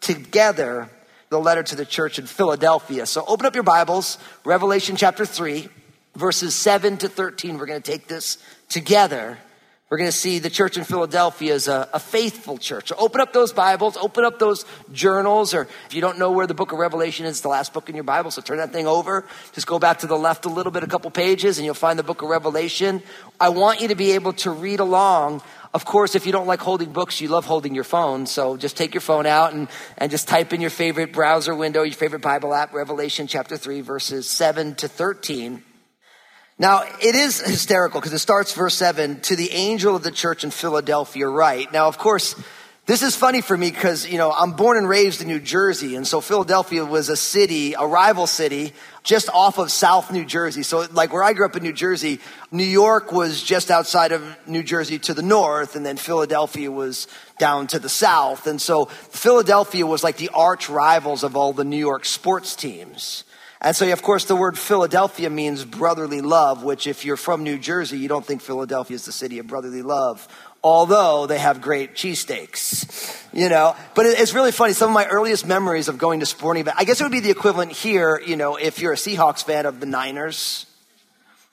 together 0.00 0.88
the 1.28 1.38
letter 1.40 1.62
to 1.62 1.76
the 1.76 1.86
church 1.86 2.18
in 2.18 2.26
Philadelphia. 2.26 3.06
So 3.06 3.24
open 3.26 3.46
up 3.46 3.54
your 3.54 3.64
Bibles, 3.64 4.18
Revelation 4.44 4.96
chapter 4.96 5.26
3 5.26 5.68
verses 6.16 6.54
7 6.54 6.96
to 6.98 7.08
13. 7.08 7.58
We're 7.58 7.66
going 7.66 7.80
to 7.80 7.90
take 7.90 8.08
this 8.08 8.38
together. 8.68 9.38
We're 9.88 9.98
going 9.98 10.10
to 10.10 10.16
see 10.16 10.40
the 10.40 10.50
church 10.50 10.76
in 10.76 10.82
Philadelphia 10.82 11.54
is 11.54 11.68
a, 11.68 11.88
a, 11.92 12.00
faithful 12.00 12.58
church. 12.58 12.88
So 12.88 12.96
open 12.98 13.20
up 13.20 13.32
those 13.32 13.52
Bibles, 13.52 13.96
open 13.96 14.24
up 14.24 14.40
those 14.40 14.64
journals, 14.90 15.54
or 15.54 15.68
if 15.86 15.94
you 15.94 16.00
don't 16.00 16.18
know 16.18 16.32
where 16.32 16.48
the 16.48 16.54
book 16.54 16.72
of 16.72 16.80
Revelation 16.80 17.24
is, 17.24 17.34
it's 17.34 17.40
the 17.42 17.48
last 17.48 17.72
book 17.72 17.88
in 17.88 17.94
your 17.94 18.02
Bible, 18.02 18.32
so 18.32 18.42
turn 18.42 18.56
that 18.56 18.72
thing 18.72 18.88
over. 18.88 19.24
Just 19.52 19.68
go 19.68 19.78
back 19.78 20.00
to 20.00 20.08
the 20.08 20.16
left 20.16 20.44
a 20.44 20.48
little 20.48 20.72
bit, 20.72 20.82
a 20.82 20.88
couple 20.88 21.08
pages, 21.12 21.58
and 21.58 21.64
you'll 21.64 21.74
find 21.74 22.00
the 22.00 22.02
book 22.02 22.22
of 22.22 22.28
Revelation. 22.28 23.00
I 23.38 23.50
want 23.50 23.80
you 23.80 23.88
to 23.88 23.94
be 23.94 24.12
able 24.12 24.32
to 24.32 24.50
read 24.50 24.80
along. 24.80 25.42
Of 25.76 25.84
course, 25.84 26.14
if 26.14 26.24
you 26.24 26.32
don't 26.32 26.46
like 26.46 26.60
holding 26.60 26.90
books, 26.90 27.20
you 27.20 27.28
love 27.28 27.44
holding 27.44 27.74
your 27.74 27.84
phone, 27.84 28.24
so 28.24 28.56
just 28.56 28.78
take 28.78 28.94
your 28.94 29.02
phone 29.02 29.26
out 29.26 29.52
and, 29.52 29.68
and 29.98 30.10
just 30.10 30.26
type 30.26 30.54
in 30.54 30.62
your 30.62 30.70
favorite 30.70 31.12
browser 31.12 31.54
window, 31.54 31.82
your 31.82 31.92
favorite 31.92 32.22
Bible 32.22 32.54
app, 32.54 32.72
Revelation 32.72 33.26
chapter 33.26 33.58
3, 33.58 33.82
verses 33.82 34.26
7 34.26 34.76
to 34.76 34.88
13. 34.88 35.62
Now, 36.58 36.84
it 37.02 37.14
is 37.14 37.42
hysterical 37.42 38.00
because 38.00 38.14
it 38.14 38.20
starts 38.20 38.54
verse 38.54 38.74
7 38.74 39.20
to 39.20 39.36
the 39.36 39.50
angel 39.50 39.94
of 39.94 40.02
the 40.02 40.10
church 40.10 40.44
in 40.44 40.50
Philadelphia, 40.50 41.28
right? 41.28 41.70
Now, 41.70 41.88
of 41.88 41.98
course, 41.98 42.34
this 42.86 43.02
is 43.02 43.16
funny 43.16 43.40
for 43.40 43.56
me 43.56 43.72
because, 43.72 44.08
you 44.08 44.16
know, 44.16 44.30
I'm 44.30 44.52
born 44.52 44.78
and 44.78 44.88
raised 44.88 45.20
in 45.20 45.26
New 45.26 45.40
Jersey. 45.40 45.96
And 45.96 46.06
so 46.06 46.20
Philadelphia 46.20 46.84
was 46.84 47.08
a 47.08 47.16
city, 47.16 47.74
a 47.74 47.84
rival 47.84 48.28
city, 48.28 48.74
just 49.02 49.28
off 49.28 49.58
of 49.58 49.72
South 49.72 50.12
New 50.12 50.24
Jersey. 50.24 50.62
So, 50.62 50.86
like 50.92 51.12
where 51.12 51.24
I 51.24 51.32
grew 51.32 51.46
up 51.46 51.56
in 51.56 51.64
New 51.64 51.72
Jersey, 51.72 52.20
New 52.52 52.64
York 52.64 53.10
was 53.10 53.42
just 53.42 53.72
outside 53.72 54.12
of 54.12 54.22
New 54.46 54.62
Jersey 54.62 55.00
to 55.00 55.14
the 55.14 55.22
north, 55.22 55.74
and 55.74 55.84
then 55.84 55.96
Philadelphia 55.96 56.70
was 56.70 57.08
down 57.38 57.66
to 57.68 57.80
the 57.80 57.88
south. 57.88 58.46
And 58.46 58.62
so 58.62 58.84
Philadelphia 58.84 59.84
was 59.84 60.04
like 60.04 60.16
the 60.16 60.30
arch 60.32 60.68
rivals 60.68 61.24
of 61.24 61.36
all 61.36 61.52
the 61.52 61.64
New 61.64 61.76
York 61.76 62.04
sports 62.04 62.54
teams. 62.54 63.24
And 63.60 63.74
so, 63.74 63.90
of 63.90 64.02
course, 64.02 64.26
the 64.26 64.36
word 64.36 64.58
Philadelphia 64.58 65.30
means 65.30 65.64
brotherly 65.64 66.20
love, 66.20 66.62
which 66.62 66.86
if 66.86 67.04
you're 67.04 67.16
from 67.16 67.42
New 67.42 67.58
Jersey, 67.58 67.98
you 67.98 68.06
don't 68.06 68.24
think 68.24 68.42
Philadelphia 68.42 68.94
is 68.94 69.06
the 69.06 69.12
city 69.12 69.38
of 69.38 69.46
brotherly 69.46 69.82
love, 69.82 70.28
although 70.62 71.26
they 71.26 71.38
have 71.38 71.60
great 71.60 71.94
cheesesteaks, 71.94 73.24
you 73.32 73.48
know. 73.48 73.76
But 73.94 74.06
it's 74.06 74.34
really 74.34 74.52
funny. 74.52 74.72
Some 74.72 74.90
of 74.90 74.94
my 74.94 75.06
earliest 75.06 75.46
memories 75.46 75.88
of 75.88 75.98
going 75.98 76.20
to 76.20 76.26
sporting 76.26 76.62
events, 76.62 76.80
I 76.80 76.84
guess 76.84 77.00
it 77.00 77.04
would 77.04 77.12
be 77.12 77.20
the 77.20 77.30
equivalent 77.30 77.72
here, 77.72 78.20
you 78.24 78.36
know, 78.36 78.56
if 78.56 78.80
you're 78.80 78.92
a 78.92 78.96
Seahawks 78.96 79.44
fan 79.44 79.66
of 79.66 79.80
the 79.80 79.86
Niners, 79.86 80.66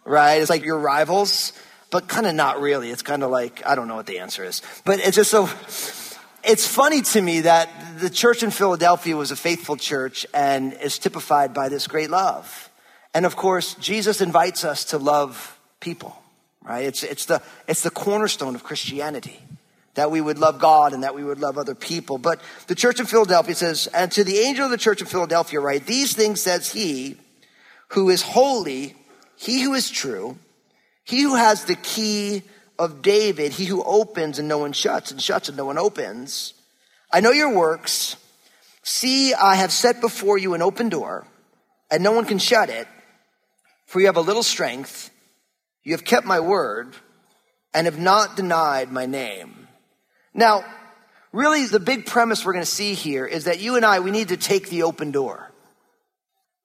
right? 0.06 0.36
It's 0.36 0.50
like 0.50 0.64
your 0.64 0.80
rivals, 0.80 1.54
but 1.92 2.08
kind 2.08 2.26
of 2.26 2.36
not 2.36 2.60
really. 2.62 2.90
It's 2.90 3.04
kind 3.04 3.24
of 3.24 3.32
like, 3.32 3.66
I 3.66 3.76
don't 3.76 3.88
know 3.88 3.96
what 3.96 4.08
the 4.08 4.20
answer 4.20 4.44
is. 4.44 4.62
But 4.84 5.00
it's 5.00 5.16
just 5.16 5.32
so 5.32 5.48
it's 6.44 6.68
funny 6.68 7.02
to 7.02 7.22
me 7.22 7.42
that 7.42 7.70
the 8.00 8.10
church 8.10 8.44
in 8.44 8.52
Philadelphia 8.52 9.16
was 9.16 9.32
a 9.32 9.36
faithful 9.36 9.78
church 9.78 10.26
and 10.34 10.74
is 10.74 11.00
typified 11.00 11.54
by 11.54 11.70
this 11.70 11.88
great 11.88 12.10
love. 12.10 12.70
And 13.14 13.26
of 13.26 13.36
course, 13.36 13.76
Jesus 13.76 14.20
invites 14.22 14.66
us 14.66 14.86
to 14.86 14.98
love 14.98 15.58
people, 15.80 16.18
right? 16.64 16.86
It's, 16.86 17.04
it's, 17.04 17.26
the, 17.26 17.42
it's 17.68 17.84
the 17.84 17.90
cornerstone 17.90 18.56
of 18.56 18.64
Christianity 18.64 19.40
that 19.96 20.10
we 20.10 20.22
would 20.22 20.40
love 20.40 20.60
God 20.60 20.94
and 20.94 21.04
that 21.04 21.14
we 21.14 21.24
would 21.24 21.40
love 21.40 21.58
other 21.58 21.76
people. 21.76 22.18
But 22.18 22.42
the 22.68 22.76
church 22.76 23.00
in 23.00 23.06
Philadelphia 23.06 23.54
says, 23.54 23.88
and 23.88 24.12
to 24.14 24.24
the 24.24 24.40
angel 24.40 24.66
of 24.66 24.72
the 24.72 24.78
church 24.78 25.02
of 25.02 25.10
Philadelphia, 25.10 25.60
right? 25.60 25.86
These 25.86 26.16
things 26.16 26.42
says 26.42 26.72
he 26.72 27.18
who 27.90 28.10
is 28.10 28.22
holy, 28.24 28.96
he 29.36 29.62
who 29.62 29.74
is 29.74 29.92
true, 29.92 30.38
he 31.04 31.22
who 31.22 31.36
has 31.36 31.66
the 31.66 31.76
key 31.76 32.42
of 32.80 33.02
David, 33.02 33.52
he 33.52 33.66
who 33.66 33.84
opens 33.84 34.40
and 34.40 34.48
no 34.48 34.58
one 34.58 34.74
shuts, 34.74 35.12
and 35.12 35.22
shuts 35.22 35.48
and 35.48 35.58
no 35.58 35.66
one 35.66 35.78
opens. 35.78 36.54
I 37.12 37.20
know 37.20 37.32
your 37.32 37.54
works. 37.54 38.16
See, 38.82 39.34
I 39.34 39.56
have 39.56 39.72
set 39.72 40.02
before 40.02 40.38
you 40.38 40.56
an 40.56 40.62
open 40.62 40.90
door, 40.90 41.28
and 41.92 42.04
no 42.04 42.12
one 42.14 42.26
can 42.26 42.40
shut 42.40 42.70
it, 42.70 42.88
for 43.86 44.00
you 44.00 44.08
have 44.08 44.18
a 44.18 44.22
little 44.22 44.44
strength. 44.44 45.12
You 45.84 45.94
have 45.94 46.06
kept 46.06 46.26
my 46.26 46.40
word, 46.40 46.96
and 47.74 47.86
have 47.86 48.00
not 48.00 48.36
denied 48.36 48.92
my 48.92 49.06
name. 49.06 49.68
Now, 50.34 50.64
really, 51.32 51.66
the 51.66 51.80
big 51.80 52.06
premise 52.06 52.46
we're 52.46 52.54
going 52.54 52.66
to 52.66 52.72
see 52.72 52.94
here 52.94 53.26
is 53.26 53.46
that 53.46 53.60
you 53.60 53.76
and 53.76 53.86
I, 53.86 54.00
we 54.00 54.12
need 54.12 54.30
to 54.30 54.38
take 54.38 54.70
the 54.70 54.84
open 54.84 55.12
door. 55.12 55.52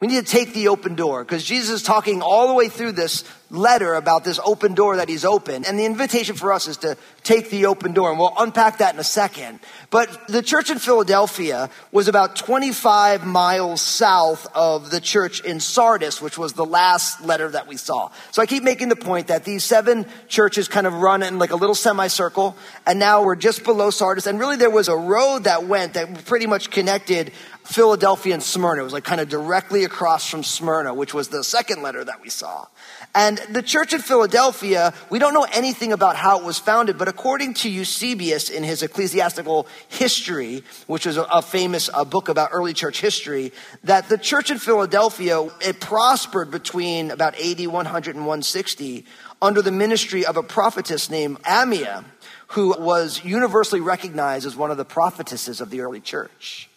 We 0.00 0.06
need 0.06 0.24
to 0.24 0.30
take 0.30 0.54
the 0.54 0.68
open 0.68 0.94
door 0.94 1.24
because 1.24 1.42
Jesus 1.42 1.70
is 1.70 1.82
talking 1.82 2.22
all 2.22 2.46
the 2.46 2.54
way 2.54 2.68
through 2.68 2.92
this 2.92 3.24
letter 3.50 3.94
about 3.94 4.22
this 4.22 4.38
open 4.44 4.74
door 4.74 4.96
that 4.96 5.08
he's 5.08 5.24
opened. 5.24 5.66
And 5.66 5.76
the 5.76 5.86
invitation 5.86 6.36
for 6.36 6.52
us 6.52 6.68
is 6.68 6.76
to 6.78 6.96
take 7.24 7.50
the 7.50 7.66
open 7.66 7.94
door. 7.94 8.10
And 8.10 8.18
we'll 8.18 8.34
unpack 8.38 8.78
that 8.78 8.94
in 8.94 9.00
a 9.00 9.04
second. 9.04 9.58
But 9.90 10.28
the 10.28 10.40
church 10.40 10.70
in 10.70 10.78
Philadelphia 10.78 11.68
was 11.90 12.06
about 12.06 12.36
25 12.36 13.26
miles 13.26 13.80
south 13.82 14.46
of 14.54 14.90
the 14.90 15.00
church 15.00 15.40
in 15.40 15.58
Sardis, 15.58 16.22
which 16.22 16.38
was 16.38 16.52
the 16.52 16.64
last 16.64 17.24
letter 17.24 17.48
that 17.48 17.66
we 17.66 17.76
saw. 17.76 18.10
So 18.30 18.40
I 18.40 18.46
keep 18.46 18.62
making 18.62 18.90
the 18.90 18.96
point 18.96 19.28
that 19.28 19.42
these 19.42 19.64
seven 19.64 20.06
churches 20.28 20.68
kind 20.68 20.86
of 20.86 20.94
run 20.94 21.24
in 21.24 21.40
like 21.40 21.50
a 21.50 21.56
little 21.56 21.74
semicircle. 21.74 22.56
And 22.86 23.00
now 23.00 23.24
we're 23.24 23.34
just 23.34 23.64
below 23.64 23.90
Sardis. 23.90 24.26
And 24.26 24.38
really 24.38 24.56
there 24.56 24.70
was 24.70 24.86
a 24.86 24.96
road 24.96 25.44
that 25.44 25.64
went 25.64 25.94
that 25.94 26.26
pretty 26.26 26.46
much 26.46 26.70
connected 26.70 27.32
Philadelphia 27.68 28.32
and 28.32 28.42
Smyrna. 28.42 28.80
It 28.80 28.84
was 28.84 28.94
like 28.94 29.04
kind 29.04 29.20
of 29.20 29.28
directly 29.28 29.84
across 29.84 30.26
from 30.26 30.42
Smyrna, 30.42 30.94
which 30.94 31.12
was 31.12 31.28
the 31.28 31.44
second 31.44 31.82
letter 31.82 32.02
that 32.02 32.22
we 32.22 32.30
saw. 32.30 32.66
And 33.14 33.36
the 33.50 33.62
church 33.62 33.92
in 33.92 34.00
Philadelphia, 34.00 34.94
we 35.10 35.18
don't 35.18 35.34
know 35.34 35.46
anything 35.52 35.92
about 35.92 36.16
how 36.16 36.38
it 36.38 36.44
was 36.44 36.58
founded, 36.58 36.96
but 36.96 37.08
according 37.08 37.52
to 37.54 37.68
Eusebius 37.68 38.48
in 38.48 38.64
his 38.64 38.82
ecclesiastical 38.82 39.66
history, 39.88 40.64
which 40.86 41.04
was 41.04 41.18
a, 41.18 41.24
a 41.24 41.42
famous 41.42 41.90
uh, 41.92 42.06
book 42.06 42.30
about 42.30 42.48
early 42.52 42.72
church 42.72 43.02
history, 43.02 43.52
that 43.84 44.08
the 44.08 44.16
church 44.16 44.50
in 44.50 44.56
Philadelphia, 44.56 45.46
it 45.60 45.78
prospered 45.78 46.50
between 46.50 47.10
about 47.10 47.38
AD 47.38 47.66
100 47.66 48.16
and 48.16 48.24
160 48.24 49.04
under 49.42 49.60
the 49.60 49.72
ministry 49.72 50.24
of 50.24 50.38
a 50.38 50.42
prophetess 50.42 51.10
named 51.10 51.38
Ammia, 51.42 52.06
who 52.48 52.74
was 52.80 53.22
universally 53.22 53.82
recognized 53.82 54.46
as 54.46 54.56
one 54.56 54.70
of 54.70 54.78
the 54.78 54.86
prophetesses 54.86 55.60
of 55.60 55.68
the 55.68 55.82
early 55.82 56.00
church. 56.00 56.70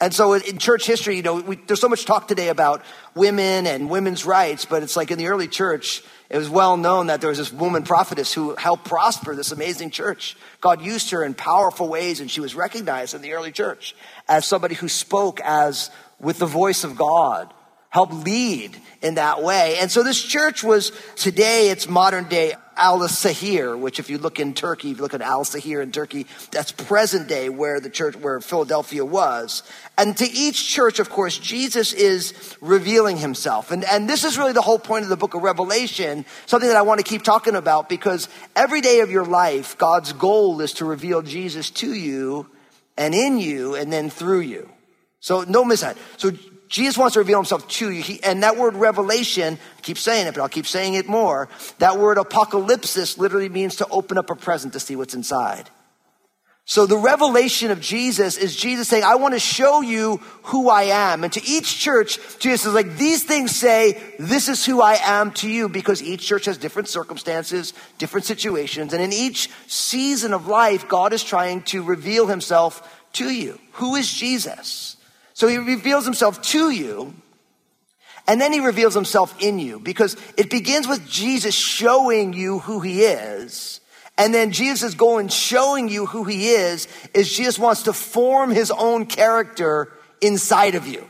And 0.00 0.12
so 0.12 0.32
in 0.32 0.58
church 0.58 0.86
history, 0.86 1.16
you 1.16 1.22
know, 1.22 1.36
we, 1.36 1.56
there's 1.56 1.80
so 1.80 1.88
much 1.88 2.04
talk 2.04 2.26
today 2.26 2.48
about 2.48 2.82
women 3.14 3.66
and 3.66 3.88
women's 3.88 4.24
rights, 4.26 4.64
but 4.64 4.82
it's 4.82 4.96
like 4.96 5.10
in 5.10 5.18
the 5.18 5.28
early 5.28 5.48
church, 5.48 6.02
it 6.28 6.38
was 6.38 6.48
well 6.48 6.76
known 6.76 7.08
that 7.08 7.20
there 7.20 7.28
was 7.28 7.38
this 7.38 7.52
woman 7.52 7.82
prophetess 7.82 8.32
who 8.32 8.54
helped 8.56 8.84
prosper 8.84 9.36
this 9.36 9.52
amazing 9.52 9.90
church. 9.90 10.36
God 10.60 10.80
used 10.80 11.10
her 11.10 11.22
in 11.22 11.34
powerful 11.34 11.88
ways, 11.88 12.20
and 12.20 12.30
she 12.30 12.40
was 12.40 12.54
recognized 12.54 13.14
in 13.14 13.22
the 13.22 13.34
early 13.34 13.52
church 13.52 13.94
as 14.28 14.44
somebody 14.44 14.74
who 14.74 14.88
spoke 14.88 15.40
as 15.40 15.90
with 16.18 16.38
the 16.38 16.46
voice 16.46 16.84
of 16.84 16.96
God, 16.96 17.52
helped 17.92 18.14
lead 18.14 18.74
in 19.02 19.16
that 19.16 19.42
way. 19.42 19.76
And 19.78 19.90
so 19.90 20.02
this 20.02 20.20
church 20.20 20.64
was 20.64 20.92
today, 21.14 21.68
it's 21.68 21.86
modern 21.86 22.24
day 22.24 22.54
Alaşehir, 22.74 23.78
which 23.78 23.98
if 23.98 24.08
you 24.08 24.16
look 24.16 24.40
in 24.40 24.54
Turkey, 24.54 24.92
if 24.92 24.96
you 24.96 25.02
look 25.02 25.12
at 25.12 25.20
Alaşehir 25.20 25.82
in 25.82 25.92
Turkey, 25.92 26.26
that's 26.50 26.72
present 26.72 27.28
day 27.28 27.50
where 27.50 27.80
the 27.80 27.90
church, 27.90 28.16
where 28.16 28.40
Philadelphia 28.40 29.04
was. 29.04 29.62
And 29.98 30.16
to 30.16 30.24
each 30.24 30.66
church, 30.66 31.00
of 31.00 31.10
course, 31.10 31.36
Jesus 31.36 31.92
is 31.92 32.56
revealing 32.62 33.18
himself. 33.18 33.70
And, 33.70 33.84
and 33.84 34.08
this 34.08 34.24
is 34.24 34.38
really 34.38 34.54
the 34.54 34.62
whole 34.62 34.78
point 34.78 35.02
of 35.02 35.10
the 35.10 35.18
book 35.18 35.34
of 35.34 35.42
Revelation, 35.42 36.24
something 36.46 36.70
that 36.70 36.78
I 36.78 36.82
want 36.82 36.98
to 36.98 37.04
keep 37.04 37.22
talking 37.22 37.56
about 37.56 37.90
because 37.90 38.26
every 38.56 38.80
day 38.80 39.00
of 39.00 39.10
your 39.10 39.26
life, 39.26 39.76
God's 39.76 40.14
goal 40.14 40.62
is 40.62 40.72
to 40.74 40.86
reveal 40.86 41.20
Jesus 41.20 41.68
to 41.72 41.92
you 41.92 42.48
and 42.96 43.14
in 43.14 43.38
you 43.38 43.74
and 43.74 43.92
then 43.92 44.08
through 44.08 44.40
you. 44.40 44.70
So 45.22 45.44
no 45.44 45.64
miss 45.64 45.80
that. 45.80 45.96
So 46.16 46.32
Jesus 46.68 46.98
wants 46.98 47.14
to 47.14 47.20
reveal 47.20 47.38
himself 47.38 47.68
to 47.68 47.90
you. 47.90 48.02
He, 48.02 48.22
and 48.24 48.42
that 48.42 48.56
word 48.56 48.74
revelation, 48.74 49.58
I 49.78 49.80
keep 49.80 49.96
saying 49.96 50.26
it, 50.26 50.34
but 50.34 50.42
I'll 50.42 50.48
keep 50.48 50.66
saying 50.66 50.94
it 50.94 51.08
more. 51.08 51.48
That 51.78 51.98
word 51.98 52.18
apocalypsis 52.18 53.18
literally 53.18 53.48
means 53.48 53.76
to 53.76 53.86
open 53.88 54.18
up 54.18 54.30
a 54.30 54.34
present 54.34 54.72
to 54.72 54.80
see 54.80 54.96
what's 54.96 55.14
inside. 55.14 55.70
So 56.64 56.86
the 56.86 56.96
revelation 56.96 57.70
of 57.70 57.80
Jesus 57.80 58.36
is 58.36 58.56
Jesus 58.56 58.88
saying, 58.88 59.04
I 59.04 59.14
want 59.14 59.34
to 59.34 59.40
show 59.40 59.80
you 59.80 60.16
who 60.44 60.68
I 60.68 60.84
am. 60.84 61.22
And 61.22 61.32
to 61.34 61.44
each 61.44 61.78
church, 61.78 62.18
Jesus 62.40 62.66
is 62.66 62.74
like, 62.74 62.96
these 62.96 63.22
things 63.22 63.54
say, 63.54 64.02
this 64.18 64.48
is 64.48 64.66
who 64.66 64.80
I 64.80 64.94
am 65.04 65.30
to 65.34 65.48
you, 65.48 65.68
because 65.68 66.02
each 66.02 66.26
church 66.26 66.46
has 66.46 66.58
different 66.58 66.88
circumstances, 66.88 67.74
different 67.98 68.26
situations. 68.26 68.92
And 68.92 69.02
in 69.02 69.12
each 69.12 69.50
season 69.68 70.32
of 70.32 70.48
life, 70.48 70.88
God 70.88 71.12
is 71.12 71.22
trying 71.22 71.62
to 71.64 71.82
reveal 71.82 72.26
himself 72.26 73.06
to 73.14 73.28
you. 73.28 73.60
Who 73.72 73.94
is 73.94 74.12
Jesus? 74.12 74.96
So 75.42 75.48
he 75.48 75.58
reveals 75.58 76.04
himself 76.04 76.40
to 76.52 76.70
you, 76.70 77.12
and 78.28 78.40
then 78.40 78.52
he 78.52 78.60
reveals 78.60 78.94
himself 78.94 79.34
in 79.42 79.58
you 79.58 79.80
because 79.80 80.16
it 80.36 80.50
begins 80.50 80.86
with 80.86 81.04
Jesus 81.08 81.52
showing 81.52 82.32
you 82.32 82.60
who 82.60 82.78
he 82.78 83.02
is. 83.02 83.80
And 84.16 84.32
then 84.32 84.52
Jesus' 84.52 84.94
goal 84.94 85.18
in 85.18 85.26
showing 85.26 85.88
you 85.88 86.06
who 86.06 86.22
he 86.22 86.50
is 86.50 86.86
is 87.12 87.36
Jesus 87.36 87.58
wants 87.58 87.82
to 87.82 87.92
form 87.92 88.52
his 88.52 88.70
own 88.70 89.04
character 89.04 89.92
inside 90.20 90.76
of 90.76 90.86
you. 90.86 91.04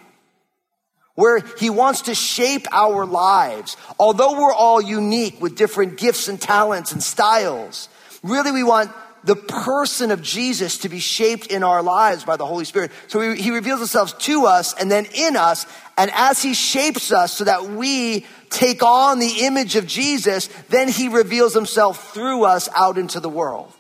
Where 1.14 1.40
he 1.58 1.68
wants 1.68 2.00
to 2.02 2.14
shape 2.14 2.66
our 2.72 3.04
lives. 3.04 3.76
Although 3.98 4.40
we're 4.40 4.54
all 4.54 4.80
unique 4.80 5.42
with 5.42 5.58
different 5.58 5.98
gifts 5.98 6.28
and 6.28 6.40
talents 6.40 6.92
and 6.92 7.02
styles, 7.02 7.90
really 8.22 8.50
we 8.50 8.62
want 8.62 8.90
the 9.24 9.36
person 9.36 10.10
of 10.10 10.20
Jesus 10.22 10.78
to 10.78 10.88
be 10.88 10.98
shaped 10.98 11.46
in 11.46 11.62
our 11.62 11.82
lives 11.82 12.24
by 12.24 12.36
the 12.36 12.46
Holy 12.46 12.64
Spirit. 12.64 12.90
So 13.08 13.20
he, 13.20 13.40
he, 13.40 13.50
reveals 13.50 13.78
himself 13.78 14.18
to 14.20 14.46
us 14.46 14.74
and 14.74 14.90
then 14.90 15.06
in 15.14 15.36
us. 15.36 15.66
And 15.96 16.10
as 16.14 16.42
he 16.42 16.54
shapes 16.54 17.12
us 17.12 17.32
so 17.32 17.44
that 17.44 17.68
we 17.70 18.26
take 18.50 18.82
on 18.82 19.20
the 19.20 19.44
image 19.44 19.76
of 19.76 19.86
Jesus, 19.86 20.48
then 20.68 20.88
he 20.88 21.08
reveals 21.08 21.54
himself 21.54 22.12
through 22.12 22.44
us 22.44 22.68
out 22.74 22.98
into 22.98 23.20
the 23.20 23.28
world. 23.28 23.72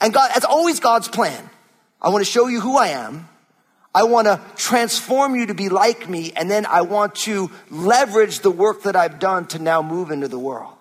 And 0.00 0.12
God, 0.12 0.30
that's 0.34 0.44
always 0.44 0.80
God's 0.80 1.08
plan. 1.08 1.48
I 2.02 2.08
want 2.08 2.24
to 2.24 2.30
show 2.30 2.48
you 2.48 2.60
who 2.60 2.76
I 2.76 2.88
am. 2.88 3.28
I 3.94 4.02
want 4.02 4.26
to 4.26 4.40
transform 4.56 5.36
you 5.36 5.46
to 5.46 5.54
be 5.54 5.68
like 5.68 6.08
me. 6.08 6.32
And 6.36 6.50
then 6.50 6.66
I 6.66 6.82
want 6.82 7.14
to 7.16 7.50
leverage 7.70 8.40
the 8.40 8.50
work 8.50 8.82
that 8.82 8.96
I've 8.96 9.18
done 9.18 9.46
to 9.48 9.58
now 9.58 9.80
move 9.80 10.10
into 10.10 10.28
the 10.28 10.38
world. 10.38 10.74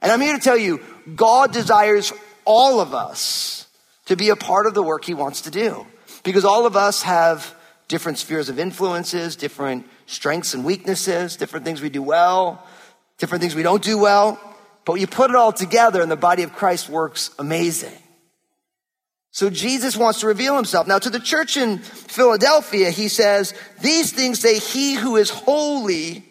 And 0.00 0.12
I'm 0.12 0.20
here 0.20 0.36
to 0.36 0.40
tell 0.42 0.56
you, 0.56 0.80
God 1.16 1.52
desires 1.52 2.12
all 2.48 2.80
of 2.80 2.94
us 2.94 3.66
to 4.06 4.16
be 4.16 4.30
a 4.30 4.36
part 4.36 4.66
of 4.66 4.72
the 4.72 4.82
work 4.82 5.04
he 5.04 5.12
wants 5.12 5.42
to 5.42 5.50
do. 5.50 5.86
Because 6.24 6.46
all 6.46 6.64
of 6.64 6.76
us 6.76 7.02
have 7.02 7.54
different 7.88 8.16
spheres 8.18 8.48
of 8.48 8.58
influences, 8.58 9.36
different 9.36 9.86
strengths 10.06 10.54
and 10.54 10.64
weaknesses, 10.64 11.36
different 11.36 11.66
things 11.66 11.82
we 11.82 11.90
do 11.90 12.02
well, 12.02 12.66
different 13.18 13.42
things 13.42 13.54
we 13.54 13.62
don't 13.62 13.82
do 13.82 13.98
well. 13.98 14.40
But 14.86 14.94
you 14.94 15.06
put 15.06 15.30
it 15.30 15.36
all 15.36 15.52
together 15.52 16.00
and 16.00 16.10
the 16.10 16.16
body 16.16 16.42
of 16.42 16.54
Christ 16.54 16.88
works 16.88 17.30
amazing. 17.38 17.96
So 19.30 19.50
Jesus 19.50 19.94
wants 19.94 20.20
to 20.20 20.26
reveal 20.26 20.56
himself. 20.56 20.86
Now 20.86 20.98
to 20.98 21.10
the 21.10 21.20
church 21.20 21.58
in 21.58 21.78
Philadelphia, 21.78 22.90
he 22.90 23.08
says, 23.08 23.52
these 23.82 24.10
things 24.10 24.40
say 24.40 24.58
he 24.58 24.94
who 24.94 25.16
is 25.16 25.28
holy, 25.28 26.24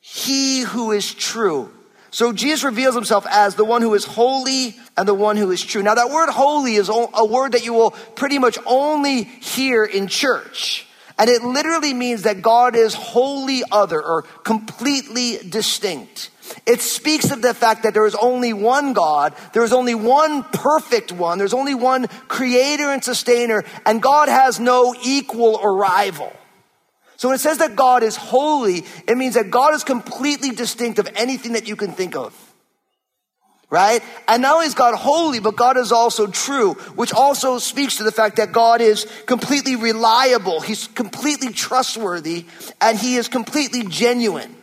he 0.00 0.62
who 0.62 0.90
is 0.90 1.14
true. 1.14 1.70
So 2.10 2.32
Jesus 2.32 2.64
reveals 2.64 2.94
himself 2.94 3.26
as 3.28 3.54
the 3.54 3.64
one 3.64 3.82
who 3.82 3.94
is 3.94 4.04
holy 4.04 4.76
and 4.96 5.06
the 5.06 5.14
one 5.14 5.36
who 5.36 5.50
is 5.50 5.62
true. 5.62 5.82
Now 5.82 5.94
that 5.94 6.10
word 6.10 6.28
holy 6.28 6.74
is 6.74 6.88
a 6.88 7.24
word 7.24 7.52
that 7.52 7.64
you 7.64 7.72
will 7.72 7.92
pretty 7.92 8.38
much 8.38 8.58
only 8.66 9.24
hear 9.24 9.84
in 9.84 10.08
church. 10.08 10.86
And 11.18 11.28
it 11.28 11.42
literally 11.42 11.92
means 11.92 12.22
that 12.22 12.40
God 12.40 12.74
is 12.74 12.94
wholly 12.94 13.62
other 13.70 14.02
or 14.02 14.22
completely 14.22 15.38
distinct. 15.46 16.30
It 16.66 16.80
speaks 16.80 17.30
of 17.30 17.42
the 17.42 17.54
fact 17.54 17.84
that 17.84 17.94
there 17.94 18.06
is 18.06 18.14
only 18.14 18.52
one 18.52 18.92
God, 18.92 19.34
there 19.52 19.62
is 19.62 19.72
only 19.72 19.94
one 19.94 20.42
perfect 20.42 21.12
one, 21.12 21.38
there's 21.38 21.54
only 21.54 21.74
one 21.74 22.08
creator 22.26 22.90
and 22.90 23.04
sustainer, 23.04 23.64
and 23.86 24.02
God 24.02 24.28
has 24.28 24.58
no 24.58 24.94
equal 25.04 25.56
or 25.56 25.76
rival. 25.76 26.32
So 27.20 27.28
when 27.28 27.34
it 27.34 27.40
says 27.40 27.58
that 27.58 27.76
God 27.76 28.02
is 28.02 28.16
holy, 28.16 28.82
it 29.06 29.14
means 29.14 29.34
that 29.34 29.50
God 29.50 29.74
is 29.74 29.84
completely 29.84 30.52
distinct 30.52 30.98
of 30.98 31.06
anything 31.14 31.52
that 31.52 31.68
you 31.68 31.76
can 31.76 31.92
think 31.92 32.16
of. 32.16 32.34
Right? 33.68 34.02
And 34.26 34.40
not 34.40 34.54
only 34.54 34.68
is 34.68 34.74
God 34.74 34.94
holy, 34.94 35.38
but 35.38 35.54
God 35.54 35.76
is 35.76 35.92
also 35.92 36.28
true, 36.28 36.72
which 36.96 37.12
also 37.12 37.58
speaks 37.58 37.98
to 37.98 38.04
the 38.04 38.10
fact 38.10 38.36
that 38.36 38.52
God 38.52 38.80
is 38.80 39.06
completely 39.26 39.76
reliable. 39.76 40.62
He's 40.62 40.86
completely 40.86 41.52
trustworthy 41.52 42.46
and 42.80 42.98
he 42.98 43.16
is 43.16 43.28
completely 43.28 43.84
genuine. 43.84 44.56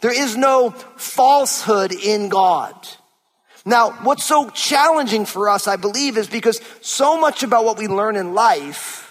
There 0.00 0.16
is 0.16 0.36
no 0.36 0.70
falsehood 0.70 1.90
in 1.90 2.28
God. 2.28 2.72
Now, 3.66 3.90
what's 4.04 4.24
so 4.24 4.48
challenging 4.50 5.26
for 5.26 5.48
us, 5.48 5.66
I 5.66 5.74
believe, 5.74 6.16
is 6.16 6.28
because 6.28 6.60
so 6.82 7.20
much 7.20 7.42
about 7.42 7.64
what 7.64 7.78
we 7.78 7.88
learn 7.88 8.14
in 8.14 8.32
life 8.32 9.09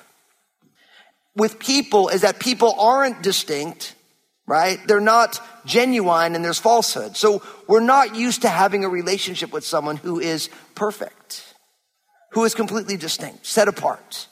with 1.35 1.59
people 1.59 2.09
is 2.09 2.21
that 2.21 2.39
people 2.39 2.75
aren't 2.79 3.21
distinct, 3.21 3.95
right? 4.47 4.79
They're 4.87 4.99
not 4.99 5.39
genuine 5.65 6.35
and 6.35 6.43
there's 6.43 6.59
falsehood. 6.59 7.15
So 7.15 7.41
we're 7.67 7.79
not 7.79 8.15
used 8.15 8.41
to 8.41 8.49
having 8.49 8.83
a 8.83 8.89
relationship 8.89 9.53
with 9.53 9.63
someone 9.63 9.97
who 9.97 10.19
is 10.19 10.49
perfect, 10.75 11.53
who 12.31 12.43
is 12.45 12.55
completely 12.55 12.97
distinct, 12.97 13.45
set 13.45 13.67
apart. 13.67 14.27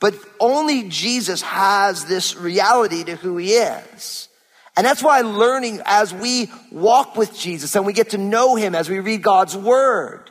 But 0.00 0.14
only 0.38 0.88
Jesus 0.88 1.42
has 1.42 2.04
this 2.04 2.36
reality 2.36 3.04
to 3.04 3.16
who 3.16 3.36
he 3.36 3.54
is. 3.54 4.28
And 4.76 4.86
that's 4.86 5.02
why 5.02 5.22
learning 5.22 5.82
as 5.84 6.14
we 6.14 6.52
walk 6.70 7.16
with 7.16 7.36
Jesus 7.36 7.74
and 7.74 7.84
we 7.84 7.92
get 7.92 8.10
to 8.10 8.18
know 8.18 8.54
him 8.54 8.76
as 8.76 8.88
we 8.88 9.00
read 9.00 9.22
God's 9.22 9.56
word, 9.56 10.30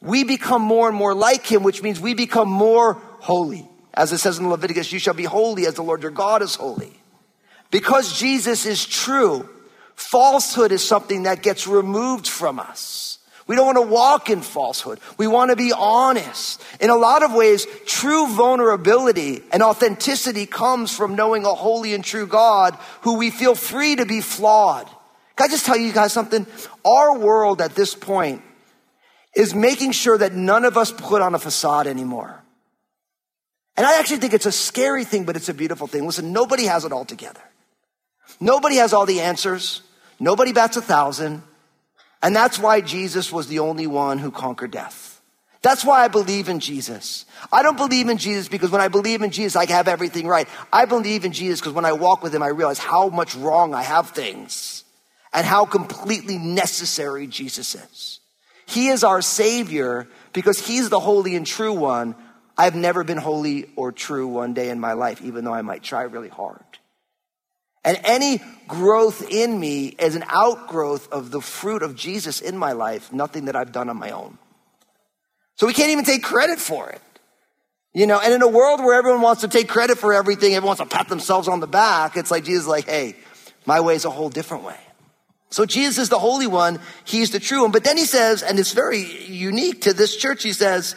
we 0.00 0.22
become 0.24 0.62
more 0.62 0.88
and 0.88 0.96
more 0.96 1.14
like 1.14 1.44
him, 1.44 1.62
which 1.62 1.82
means 1.82 2.00
we 2.00 2.14
become 2.14 2.48
more 2.48 2.94
holy. 3.18 3.69
As 3.94 4.12
it 4.12 4.18
says 4.18 4.38
in 4.38 4.48
Leviticus, 4.48 4.92
you 4.92 4.98
shall 4.98 5.14
be 5.14 5.24
holy 5.24 5.66
as 5.66 5.74
the 5.74 5.82
Lord 5.82 6.02
your 6.02 6.10
God 6.10 6.42
is 6.42 6.54
holy. 6.54 6.92
Because 7.70 8.18
Jesus 8.18 8.66
is 8.66 8.84
true, 8.84 9.48
falsehood 9.94 10.72
is 10.72 10.86
something 10.86 11.24
that 11.24 11.42
gets 11.42 11.66
removed 11.66 12.26
from 12.26 12.58
us. 12.58 13.18
We 13.46 13.56
don't 13.56 13.66
want 13.66 13.78
to 13.78 13.92
walk 13.92 14.30
in 14.30 14.42
falsehood. 14.42 15.00
We 15.18 15.26
want 15.26 15.50
to 15.50 15.56
be 15.56 15.72
honest. 15.76 16.62
In 16.80 16.88
a 16.88 16.94
lot 16.94 17.24
of 17.24 17.34
ways, 17.34 17.66
true 17.84 18.28
vulnerability 18.28 19.42
and 19.50 19.60
authenticity 19.60 20.46
comes 20.46 20.96
from 20.96 21.16
knowing 21.16 21.44
a 21.44 21.54
holy 21.54 21.92
and 21.92 22.04
true 22.04 22.28
God 22.28 22.78
who 23.00 23.16
we 23.16 23.30
feel 23.30 23.56
free 23.56 23.96
to 23.96 24.06
be 24.06 24.20
flawed. 24.20 24.86
Can 25.34 25.46
I 25.46 25.48
just 25.48 25.66
tell 25.66 25.76
you 25.76 25.92
guys 25.92 26.12
something? 26.12 26.46
Our 26.84 27.18
world 27.18 27.60
at 27.60 27.74
this 27.74 27.92
point 27.92 28.42
is 29.34 29.52
making 29.52 29.92
sure 29.92 30.16
that 30.16 30.32
none 30.32 30.64
of 30.64 30.76
us 30.76 30.92
put 30.92 31.20
on 31.20 31.34
a 31.34 31.38
facade 31.40 31.88
anymore. 31.88 32.40
And 33.76 33.86
I 33.86 33.98
actually 33.98 34.18
think 34.18 34.34
it's 34.34 34.46
a 34.46 34.52
scary 34.52 35.04
thing, 35.04 35.24
but 35.24 35.36
it's 35.36 35.48
a 35.48 35.54
beautiful 35.54 35.86
thing. 35.86 36.06
Listen, 36.06 36.32
nobody 36.32 36.64
has 36.64 36.84
it 36.84 36.92
all 36.92 37.04
together. 37.04 37.40
Nobody 38.40 38.76
has 38.76 38.92
all 38.92 39.06
the 39.06 39.20
answers. 39.20 39.82
Nobody 40.18 40.52
bats 40.52 40.76
a 40.76 40.82
thousand. 40.82 41.42
And 42.22 42.36
that's 42.36 42.58
why 42.58 42.80
Jesus 42.80 43.32
was 43.32 43.48
the 43.48 43.60
only 43.60 43.86
one 43.86 44.18
who 44.18 44.30
conquered 44.30 44.70
death. 44.72 45.20
That's 45.62 45.84
why 45.84 46.04
I 46.04 46.08
believe 46.08 46.48
in 46.48 46.58
Jesus. 46.58 47.26
I 47.52 47.62
don't 47.62 47.76
believe 47.76 48.08
in 48.08 48.16
Jesus 48.16 48.48
because 48.48 48.70
when 48.70 48.80
I 48.80 48.88
believe 48.88 49.20
in 49.20 49.30
Jesus, 49.30 49.56
I 49.56 49.66
have 49.66 49.88
everything 49.88 50.26
right. 50.26 50.48
I 50.72 50.86
believe 50.86 51.24
in 51.24 51.32
Jesus 51.32 51.60
because 51.60 51.74
when 51.74 51.84
I 51.84 51.92
walk 51.92 52.22
with 52.22 52.34
him, 52.34 52.42
I 52.42 52.48
realize 52.48 52.78
how 52.78 53.08
much 53.10 53.34
wrong 53.34 53.74
I 53.74 53.82
have 53.82 54.10
things 54.10 54.84
and 55.34 55.46
how 55.46 55.66
completely 55.66 56.38
necessary 56.38 57.26
Jesus 57.26 57.74
is. 57.74 58.20
He 58.64 58.88
is 58.88 59.04
our 59.04 59.20
savior 59.20 60.08
because 60.32 60.64
he's 60.64 60.88
the 60.88 61.00
holy 61.00 61.36
and 61.36 61.46
true 61.46 61.74
one. 61.74 62.14
I've 62.56 62.74
never 62.74 63.04
been 63.04 63.18
holy 63.18 63.70
or 63.76 63.92
true 63.92 64.28
one 64.28 64.54
day 64.54 64.70
in 64.70 64.80
my 64.80 64.92
life, 64.92 65.22
even 65.22 65.44
though 65.44 65.54
I 65.54 65.62
might 65.62 65.82
try 65.82 66.02
really 66.02 66.28
hard. 66.28 66.62
And 67.84 67.98
any 68.04 68.40
growth 68.68 69.30
in 69.30 69.58
me 69.58 69.86
is 69.86 70.14
an 70.14 70.24
outgrowth 70.28 71.10
of 71.12 71.30
the 71.30 71.40
fruit 71.40 71.82
of 71.82 71.96
Jesus 71.96 72.40
in 72.40 72.56
my 72.58 72.72
life, 72.72 73.12
nothing 73.12 73.46
that 73.46 73.56
I've 73.56 73.72
done 73.72 73.88
on 73.88 73.96
my 73.96 74.10
own. 74.10 74.36
So 75.56 75.66
we 75.66 75.72
can't 75.72 75.90
even 75.90 76.04
take 76.04 76.22
credit 76.22 76.58
for 76.58 76.90
it. 76.90 77.00
You 77.92 78.06
know, 78.06 78.20
and 78.20 78.32
in 78.32 78.42
a 78.42 78.48
world 78.48 78.80
where 78.80 78.96
everyone 78.96 79.20
wants 79.20 79.40
to 79.40 79.48
take 79.48 79.68
credit 79.68 79.98
for 79.98 80.12
everything, 80.12 80.54
everyone 80.54 80.76
wants 80.78 80.82
to 80.82 80.96
pat 80.96 81.08
themselves 81.08 81.48
on 81.48 81.60
the 81.60 81.66
back, 81.66 82.16
it's 82.16 82.30
like 82.30 82.44
Jesus 82.44 82.66
like, 82.66 82.86
hey, 82.86 83.16
my 83.66 83.80
way 83.80 83.94
is 83.94 84.04
a 84.04 84.10
whole 84.10 84.28
different 84.28 84.64
way. 84.64 84.76
So 85.50 85.66
Jesus 85.66 85.98
is 85.98 86.08
the 86.08 86.18
Holy 86.18 86.46
One. 86.46 86.78
He's 87.04 87.32
the 87.32 87.40
true 87.40 87.62
one. 87.62 87.72
But 87.72 87.82
then 87.82 87.96
he 87.96 88.04
says, 88.04 88.44
and 88.44 88.58
it's 88.60 88.72
very 88.72 89.00
unique 89.26 89.82
to 89.82 89.92
this 89.92 90.16
church, 90.16 90.44
he 90.44 90.52
says, 90.52 90.94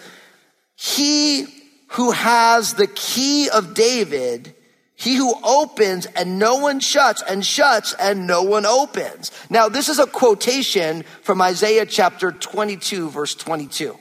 he 0.76 1.46
who 1.90 2.12
has 2.12 2.74
the 2.74 2.88
key 2.88 3.50
of 3.50 3.74
David 3.74 4.56
he 5.04 5.16
who 5.16 5.34
opens 5.44 6.06
and 6.06 6.40
no 6.40 6.56
one 6.56 6.80
shuts 6.80 7.22
and 7.22 7.46
shuts 7.46 7.94
and 8.00 8.26
no 8.26 8.44
one 8.44 8.66
opens. 8.66 9.32
Now, 9.50 9.68
this 9.68 9.90
is 9.90 10.00
a 10.00 10.08
quotation 10.08 11.04
from 11.24 11.42
Isaiah 11.42 11.86
chapter 11.86 12.32
22, 12.32 13.10
verse 13.10 13.36
22. 13.36 13.98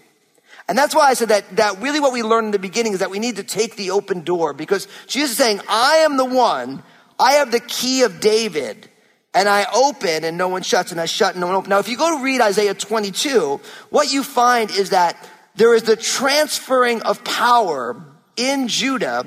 And 0.68 0.78
that's 0.78 0.94
why 0.94 1.08
I 1.08 1.14
said 1.14 1.30
that, 1.30 1.56
that 1.56 1.82
really 1.82 1.98
what 1.98 2.12
we 2.12 2.22
learned 2.22 2.46
in 2.46 2.50
the 2.52 2.60
beginning 2.60 2.92
is 2.92 3.00
that 3.00 3.10
we 3.10 3.18
need 3.18 3.34
to 3.36 3.42
take 3.42 3.74
the 3.74 3.90
open 3.90 4.20
door 4.20 4.52
because 4.52 4.86
Jesus 5.08 5.32
is 5.32 5.36
saying, 5.36 5.60
I 5.68 5.96
am 6.04 6.16
the 6.16 6.24
one, 6.24 6.84
I 7.18 7.32
have 7.32 7.50
the 7.50 7.58
key 7.58 8.02
of 8.02 8.20
David, 8.20 8.88
and 9.34 9.48
I 9.48 9.66
open 9.74 10.22
and 10.22 10.38
no 10.38 10.46
one 10.48 10.62
shuts, 10.62 10.92
and 10.92 11.00
I 11.00 11.06
shut 11.06 11.32
and 11.34 11.40
no 11.40 11.48
one 11.48 11.56
opens. 11.56 11.70
Now, 11.70 11.80
if 11.80 11.88
you 11.88 11.96
go 11.96 12.16
to 12.16 12.22
read 12.22 12.40
Isaiah 12.40 12.74
22, 12.74 13.60
what 13.90 14.12
you 14.12 14.22
find 14.22 14.70
is 14.70 14.90
that 14.90 15.16
there 15.54 15.74
is 15.74 15.82
the 15.82 15.96
transferring 15.96 17.02
of 17.02 17.24
power 17.24 18.02
in 18.36 18.68
Judah 18.68 19.26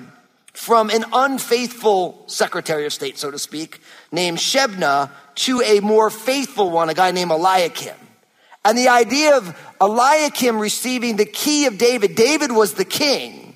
from 0.54 0.90
an 0.90 1.06
unfaithful 1.12 2.24
secretary 2.28 2.86
of 2.86 2.94
state, 2.94 3.18
so 3.18 3.30
to 3.30 3.38
speak, 3.38 3.82
named 4.12 4.38
Shebna 4.38 5.12
to 5.36 5.62
a 5.62 5.82
more 5.82 6.10
faithful 6.10 6.72
one, 6.72 6.90
a 6.90 6.94
guy 6.94 7.12
named 7.12 7.32
Eliakim. 7.32 7.96
And 8.64 8.78
the 8.78 8.88
idea 8.88 9.38
of 9.38 9.56
Eliakim 9.80 10.58
receiving 10.58 11.18
the 11.18 11.26
key 11.26 11.68
of 11.68 11.78
David, 11.78 12.16
David 12.16 12.52
was 12.52 12.74
the 12.74 12.86
king. 12.86 13.56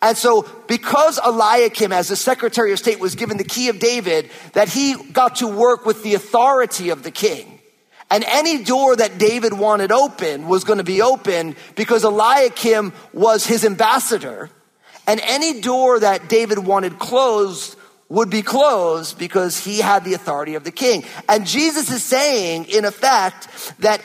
And 0.00 0.16
so 0.16 0.46
because 0.68 1.18
Eliakim 1.18 1.90
as 1.90 2.08
the 2.08 2.16
secretary 2.16 2.72
of 2.72 2.78
state 2.78 3.00
was 3.00 3.14
given 3.14 3.38
the 3.38 3.44
key 3.44 3.68
of 3.68 3.78
David, 3.78 4.30
that 4.52 4.68
he 4.68 4.94
got 4.94 5.36
to 5.36 5.48
work 5.48 5.86
with 5.86 6.02
the 6.02 6.14
authority 6.14 6.90
of 6.90 7.02
the 7.02 7.10
king. 7.10 7.53
And 8.14 8.22
any 8.28 8.62
door 8.62 8.94
that 8.94 9.18
David 9.18 9.52
wanted 9.52 9.90
open 9.90 10.46
was 10.46 10.62
going 10.62 10.78
to 10.78 10.84
be 10.84 11.02
open 11.02 11.56
because 11.74 12.04
Eliakim 12.04 12.92
was 13.12 13.44
his 13.44 13.64
ambassador. 13.64 14.50
And 15.04 15.18
any 15.24 15.60
door 15.60 15.98
that 15.98 16.28
David 16.28 16.60
wanted 16.60 17.00
closed 17.00 17.74
would 18.08 18.30
be 18.30 18.42
closed 18.42 19.18
because 19.18 19.64
he 19.64 19.80
had 19.80 20.04
the 20.04 20.14
authority 20.14 20.54
of 20.54 20.62
the 20.62 20.70
king. 20.70 21.02
And 21.28 21.44
Jesus 21.44 21.90
is 21.90 22.04
saying, 22.04 22.66
in 22.66 22.84
effect, 22.84 23.48
that 23.80 24.00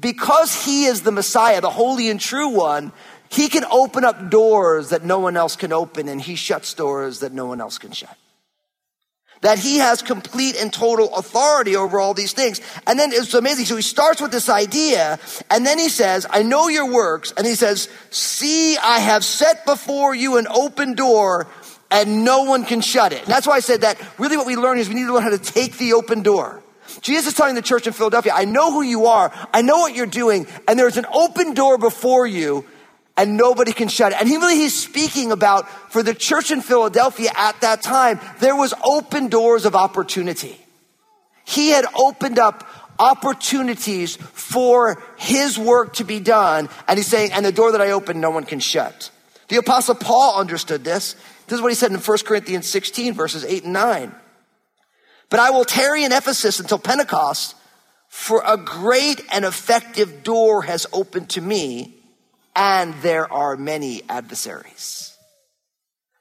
because 0.00 0.64
he 0.64 0.86
is 0.86 1.02
the 1.02 1.12
Messiah, 1.12 1.60
the 1.60 1.68
holy 1.68 2.08
and 2.08 2.18
true 2.18 2.48
one, 2.48 2.90
he 3.28 3.50
can 3.50 3.66
open 3.66 4.02
up 4.02 4.30
doors 4.30 4.88
that 4.88 5.04
no 5.04 5.18
one 5.18 5.36
else 5.36 5.56
can 5.56 5.74
open, 5.74 6.08
and 6.08 6.22
he 6.22 6.36
shuts 6.36 6.72
doors 6.72 7.20
that 7.20 7.32
no 7.32 7.44
one 7.44 7.60
else 7.60 7.76
can 7.76 7.92
shut 7.92 8.16
that 9.42 9.58
he 9.58 9.78
has 9.78 10.02
complete 10.02 10.56
and 10.56 10.72
total 10.72 11.14
authority 11.14 11.76
over 11.76 12.00
all 12.00 12.14
these 12.14 12.32
things. 12.32 12.60
And 12.86 12.98
then 12.98 13.12
it's 13.12 13.34
amazing. 13.34 13.66
So 13.66 13.76
he 13.76 13.82
starts 13.82 14.20
with 14.20 14.32
this 14.32 14.48
idea, 14.48 15.18
and 15.50 15.66
then 15.66 15.78
he 15.78 15.88
says, 15.88 16.26
I 16.30 16.42
know 16.42 16.68
your 16.68 16.90
works. 16.90 17.32
And 17.36 17.46
he 17.46 17.54
says, 17.54 17.88
See, 18.10 18.76
I 18.78 19.00
have 19.00 19.24
set 19.24 19.66
before 19.66 20.14
you 20.14 20.38
an 20.38 20.46
open 20.48 20.94
door, 20.94 21.48
and 21.90 22.24
no 22.24 22.44
one 22.44 22.64
can 22.64 22.80
shut 22.80 23.12
it. 23.12 23.20
And 23.20 23.28
that's 23.28 23.46
why 23.46 23.54
I 23.54 23.60
said 23.60 23.82
that 23.82 24.00
really 24.18 24.36
what 24.36 24.46
we 24.46 24.56
learn 24.56 24.78
is 24.78 24.88
we 24.88 24.94
need 24.94 25.06
to 25.06 25.14
learn 25.14 25.22
how 25.22 25.30
to 25.30 25.38
take 25.38 25.76
the 25.76 25.92
open 25.92 26.22
door. 26.22 26.62
Jesus 27.00 27.28
is 27.28 27.34
telling 27.34 27.54
the 27.54 27.62
church 27.62 27.86
in 27.86 27.92
Philadelphia, 27.92 28.32
I 28.34 28.44
know 28.44 28.72
who 28.72 28.82
you 28.82 29.06
are, 29.06 29.32
I 29.52 29.62
know 29.62 29.78
what 29.78 29.94
you're 29.94 30.06
doing, 30.06 30.46
and 30.68 30.78
there's 30.78 30.96
an 30.96 31.06
open 31.12 31.54
door 31.54 31.78
before 31.78 32.26
you 32.26 32.64
and 33.22 33.36
nobody 33.36 33.72
can 33.72 33.86
shut 33.86 34.10
it. 34.10 34.18
And 34.18 34.28
he 34.28 34.36
really 34.36 34.56
he's 34.56 34.76
speaking 34.76 35.30
about 35.30 35.70
for 35.92 36.02
the 36.02 36.12
church 36.12 36.50
in 36.50 36.60
Philadelphia 36.60 37.30
at 37.36 37.60
that 37.60 37.80
time, 37.80 38.18
there 38.40 38.56
was 38.56 38.74
open 38.82 39.28
doors 39.28 39.64
of 39.64 39.76
opportunity. 39.76 40.58
He 41.44 41.68
had 41.68 41.84
opened 41.94 42.40
up 42.40 42.66
opportunities 42.98 44.16
for 44.16 45.00
his 45.16 45.56
work 45.56 45.94
to 45.94 46.04
be 46.04 46.18
done. 46.18 46.68
And 46.88 46.98
he's 46.98 47.06
saying, 47.06 47.30
and 47.32 47.46
the 47.46 47.52
door 47.52 47.70
that 47.70 47.80
I 47.80 47.92
open, 47.92 48.20
no 48.20 48.30
one 48.30 48.42
can 48.42 48.58
shut. 48.58 49.12
The 49.46 49.56
apostle 49.58 49.94
Paul 49.94 50.40
understood 50.40 50.82
this. 50.82 51.14
This 51.46 51.58
is 51.58 51.62
what 51.62 51.70
he 51.70 51.76
said 51.76 51.92
in 51.92 51.98
1 51.98 52.18
Corinthians 52.24 52.66
16 52.66 53.14
verses 53.14 53.44
8 53.44 53.62
and 53.62 53.72
9. 53.72 54.12
But 55.30 55.38
I 55.38 55.50
will 55.50 55.64
tarry 55.64 56.02
in 56.02 56.10
Ephesus 56.10 56.58
until 56.58 56.80
Pentecost, 56.80 57.54
for 58.08 58.42
a 58.44 58.56
great 58.56 59.24
and 59.32 59.44
effective 59.44 60.24
door 60.24 60.62
has 60.62 60.88
opened 60.92 61.30
to 61.30 61.40
me 61.40 62.01
and 62.54 62.94
there 62.94 63.32
are 63.32 63.56
many 63.56 64.02
adversaries. 64.08 65.16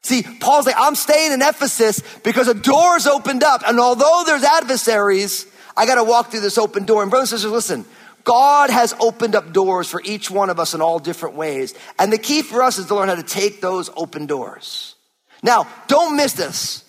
See, 0.04 0.24
Paul's 0.24 0.66
like, 0.66 0.76
I'm 0.78 0.96
staying 0.96 1.32
in 1.32 1.42
Ephesus 1.42 2.02
because 2.24 2.48
a 2.48 2.54
door's 2.54 3.06
opened 3.06 3.44
up. 3.44 3.62
And 3.68 3.80
although 3.80 4.24
there's 4.26 4.44
adversaries, 4.44 5.46
I 5.78 5.86
got 5.86 5.96
to 5.96 6.04
walk 6.04 6.32
through 6.32 6.40
this 6.40 6.58
open 6.58 6.86
door. 6.86 7.02
And 7.02 7.12
brothers 7.12 7.32
and 7.32 7.40
sisters, 7.40 7.52
listen, 7.52 7.86
God 8.24 8.70
has 8.70 8.96
opened 9.00 9.36
up 9.36 9.54
doors 9.54 9.90
for 9.90 10.02
each 10.04 10.32
one 10.32 10.50
of 10.50 10.60
us 10.60 10.74
in 10.74 10.82
all 10.82 11.00
different 11.00 11.36
ways. 11.36 11.76
And 12.00 12.12
the 12.12 12.18
key 12.18 12.42
for 12.42 12.64
us 12.64 12.78
is 12.78 12.88
to 12.88 12.96
learn 12.96 13.10
how 13.10 13.16
to 13.16 13.24
take 13.24 13.62
those 13.62 13.90
open 13.96 14.26
doors. 14.26 14.96
Now, 15.44 15.68
don't 15.88 16.16
miss 16.16 16.34
this. 16.34 16.84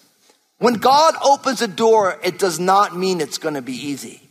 When 0.58 0.74
God 0.74 1.14
opens 1.22 1.60
a 1.60 1.68
door, 1.68 2.18
it 2.22 2.38
does 2.38 2.60
not 2.60 2.96
mean 2.96 3.20
it's 3.20 3.38
going 3.38 3.54
to 3.54 3.62
be 3.62 3.72
easy. 3.72 4.22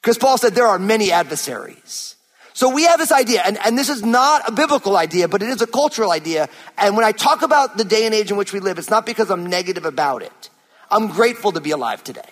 Because 0.00 0.16
Paul 0.16 0.38
said 0.38 0.54
there 0.54 0.66
are 0.66 0.78
many 0.78 1.10
adversaries. 1.10 2.14
So 2.58 2.68
we 2.68 2.82
have 2.86 2.98
this 2.98 3.12
idea, 3.12 3.40
and, 3.44 3.56
and 3.64 3.78
this 3.78 3.88
is 3.88 4.02
not 4.02 4.48
a 4.48 4.50
biblical 4.50 4.96
idea, 4.96 5.28
but 5.28 5.44
it 5.44 5.48
is 5.48 5.62
a 5.62 5.66
cultural 5.68 6.10
idea. 6.10 6.48
And 6.76 6.96
when 6.96 7.04
I 7.04 7.12
talk 7.12 7.42
about 7.42 7.76
the 7.76 7.84
day 7.84 8.04
and 8.04 8.12
age 8.12 8.32
in 8.32 8.36
which 8.36 8.52
we 8.52 8.58
live, 8.58 8.80
it's 8.80 8.90
not 8.90 9.06
because 9.06 9.30
I'm 9.30 9.46
negative 9.46 9.84
about 9.84 10.22
it. 10.22 10.50
I'm 10.90 11.06
grateful 11.06 11.52
to 11.52 11.60
be 11.60 11.70
alive 11.70 12.02
today. 12.02 12.28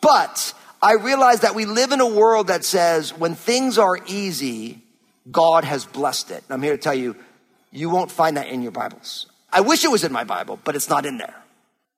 But 0.00 0.52
I 0.82 0.94
realize 0.94 1.42
that 1.42 1.54
we 1.54 1.64
live 1.64 1.92
in 1.92 2.00
a 2.00 2.08
world 2.08 2.48
that 2.48 2.64
says 2.64 3.16
when 3.16 3.36
things 3.36 3.78
are 3.78 4.00
easy, 4.08 4.82
God 5.30 5.62
has 5.62 5.84
blessed 5.84 6.32
it. 6.32 6.42
And 6.48 6.54
I'm 6.54 6.60
here 6.60 6.76
to 6.76 6.82
tell 6.82 6.92
you, 6.92 7.14
you 7.70 7.88
won't 7.88 8.10
find 8.10 8.36
that 8.36 8.48
in 8.48 8.62
your 8.62 8.72
Bibles. 8.72 9.28
I 9.52 9.60
wish 9.60 9.84
it 9.84 9.92
was 9.92 10.02
in 10.02 10.10
my 10.10 10.24
Bible, 10.24 10.58
but 10.64 10.74
it's 10.74 10.90
not 10.90 11.06
in 11.06 11.18
there. 11.18 11.36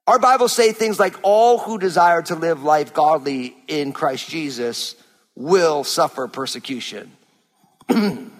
Our 0.07 0.19
Bibles 0.19 0.53
say 0.53 0.73
things 0.73 1.01
like 1.01 1.17
all 1.23 1.57
who 1.57 1.79
desire 1.79 2.21
to 2.25 2.35
live 2.35 2.63
life 2.63 2.93
godly 2.93 3.57
in 3.69 3.95
Christ 3.95 4.29
Jesus 4.29 4.97
will 5.39 5.85
suffer 5.85 6.27
persecution. 6.27 7.13
it's 7.89 8.33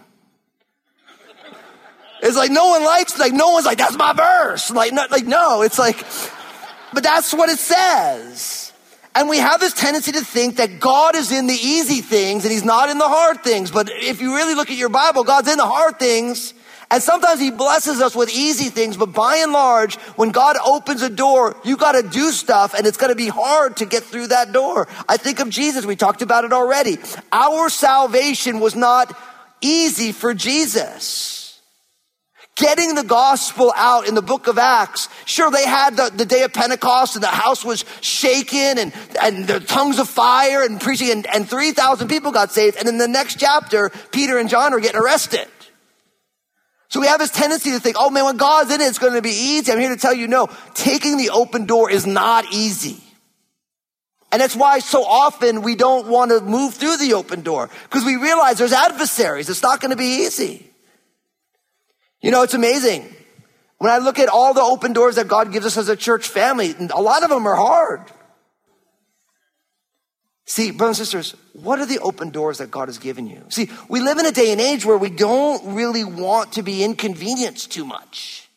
like 2.37 2.51
no 2.51 2.71
one 2.71 2.85
likes, 2.85 3.17
like 3.19 3.33
no 3.33 3.51
one's 3.51 3.65
like, 3.65 3.79
that's 3.79 3.97
my 3.97 4.13
verse. 4.13 4.71
Like, 4.73 4.93
not, 4.93 5.13
like, 5.13 5.25
no, 5.25 5.63
it's 5.63 5.79
like, 5.79 5.97
but 6.93 7.05
that's 7.05 7.33
what 7.33 7.49
it 7.51 7.59
says. 7.59 8.73
And 9.15 9.29
we 9.29 9.39
have 9.39 9.61
this 9.61 9.75
tendency 9.75 10.11
to 10.13 10.25
think 10.25 10.57
that 10.57 10.81
God 10.81 11.15
is 11.15 11.31
in 11.31 11.47
the 11.47 11.55
easy 11.55 12.01
things 12.01 12.45
and 12.45 12.53
he's 12.53 12.65
not 12.65 12.91
in 12.91 12.99
the 12.99 13.09
hard 13.09 13.45
things. 13.45 13.71
But 13.71 13.89
if 13.91 14.21
you 14.21 14.35
really 14.35 14.57
look 14.57 14.71
at 14.71 14.77
your 14.77 14.89
Bible, 14.89 15.23
God's 15.23 15.49
in 15.49 15.57
the 15.57 15.67
hard 15.67 16.01
things 16.01 16.53
And 16.91 17.03
sometimes 17.03 17.39
he 17.39 17.51
blesses 17.51 18.01
us 18.01 18.17
with 18.17 18.31
easy 18.31 18.71
things, 18.71 18.97
but 18.97 19.13
by 19.13 19.37
and 19.37 19.53
large, 19.53 19.97
when 20.17 20.31
God 20.31 20.57
opens 20.65 21.03
a 21.03 21.11
door, 21.11 21.55
you 21.63 21.77
gotta 21.77 22.03
do 22.03 22.31
stuff 22.31 22.73
and 22.73 22.87
it's 22.87 22.97
gonna 22.97 23.15
be 23.15 23.29
hard 23.29 23.77
to 23.79 23.87
get 23.87 24.05
through 24.05 24.29
that 24.29 24.53
door. 24.53 24.89
I 25.07 25.19
think 25.19 25.41
of 25.41 25.51
Jesus. 25.51 25.85
We 25.85 25.97
talked 25.97 26.23
about 26.23 26.45
it 26.45 26.53
already. 26.53 26.97
Our 27.31 27.69
salvation 27.69 28.59
was 28.59 28.75
not 28.75 29.15
easy 29.61 30.13
for 30.13 30.33
Jesus. 30.33 31.61
Getting 32.57 32.95
the 32.95 33.05
gospel 33.05 33.73
out 33.77 34.09
in 34.09 34.15
the 34.15 34.23
book 34.23 34.49
of 34.49 34.59
Acts. 34.59 35.09
Sure, 35.27 35.51
they 35.51 35.67
had 35.67 35.97
the, 35.97 36.11
the 36.13 36.25
day 36.25 36.43
of 36.43 36.55
Pentecost 36.55 37.17
and 37.17 37.23
the 37.23 37.29
house 37.29 37.65
was 37.65 37.85
shaken 38.01 38.79
and, 38.79 38.93
and 39.23 39.47
the 39.47 39.61
tongues 39.61 39.99
of 39.99 40.09
fire 40.09 40.65
and 40.65 40.81
preaching 40.81 41.11
and, 41.11 41.27
and 41.33 41.49
3,000 41.49 42.09
people 42.09 42.33
got 42.33 42.51
saved. 42.51 42.77
And 42.77 42.89
in 42.89 42.99
the 42.99 43.07
next 43.07 43.39
chapter, 43.39 43.91
Peter 44.11 44.39
and 44.39 44.49
John 44.49 44.73
are 44.73 44.81
getting 44.81 45.01
arrested. 45.01 45.47
So 46.89 47.01
we 47.01 47.07
have 47.07 47.19
this 47.19 47.31
tendency 47.31 47.71
to 47.73 47.81
think, 47.81 47.97
oh 47.99 48.11
man, 48.11 48.25
when 48.25 48.37
God's 48.37 48.73
in 48.73 48.81
it, 48.81 48.85
it's 48.85 48.99
going 48.99 49.13
to 49.15 49.23
be 49.23 49.31
easy. 49.31 49.71
I'm 49.71 49.79
here 49.79 49.91
to 49.91 50.01
tell 50.01 50.15
you, 50.15 50.27
no, 50.27 50.49
taking 50.75 51.19
the 51.19 51.31
open 51.31 51.67
door 51.67 51.91
is 51.91 52.07
not 52.07 52.47
easy. 52.53 53.03
And 54.31 54.41
that's 54.41 54.57
why 54.57 54.79
so 54.79 55.05
often 55.05 55.63
we 55.63 55.75
don't 55.75 56.09
want 56.09 56.31
to 56.31 56.41
move 56.41 56.75
through 56.75 56.99
the 56.99 57.15
open 57.15 57.43
door 57.43 57.71
because 57.85 58.05
we 58.05 58.17
realize 58.17 58.59
there's 58.59 58.73
adversaries. 58.73 59.49
It's 59.49 59.63
not 59.63 59.81
going 59.81 59.91
to 59.91 59.97
be 59.97 60.25
easy. 60.25 60.71
You 62.21 62.31
know, 62.31 62.43
it's 62.43 62.55
amazing. 62.55 63.15
When 63.79 63.93
I 63.93 63.99
look 63.99 64.19
at 64.19 64.29
all 64.29 64.55
the 64.55 64.61
open 64.61 64.93
doors 64.93 65.17
that 65.17 65.29
God 65.29 65.53
gives 65.53 65.65
us 65.65 65.77
as 65.77 65.89
a 65.89 65.97
church 65.97 66.29
family, 66.29 66.75
a 66.91 67.01
lot 67.01 67.23
of 67.23 67.31
them 67.31 67.47
are 67.47 67.55
hard. 67.55 68.03
See, 70.49 70.71
brothers 70.71 70.99
and 70.99 71.07
sisters, 71.07 71.39
what 71.53 71.79
are 71.79 71.85
the 71.85 71.99
open 71.99 72.31
doors 72.31 72.57
that 72.57 72.71
God 72.71 72.89
has 72.89 72.97
given 72.97 73.27
you? 73.27 73.45
See, 73.51 73.69
we 73.91 74.01
live 74.01 74.17
in 74.17 74.25
a 74.25 74.33
day 74.33 74.51
and 74.51 74.59
age 74.59 74.83
where 74.83 74.97
we 74.97 75.11
don't 75.11 75.75
really 75.75 76.05
want 76.05 76.55
to 76.55 76.63
be 76.63 76.83
inconvenienced 76.83 77.71
too 77.71 77.85
much. 77.85 78.49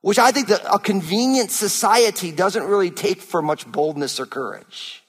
Which 0.00 0.18
I 0.18 0.32
think 0.32 0.48
that 0.48 0.60
a 0.68 0.80
convenient 0.80 1.52
society 1.52 2.32
doesn't 2.32 2.64
really 2.64 2.90
take 2.90 3.20
for 3.20 3.40
much 3.40 3.64
boldness 3.64 4.18
or 4.18 4.26
courage. 4.26 5.04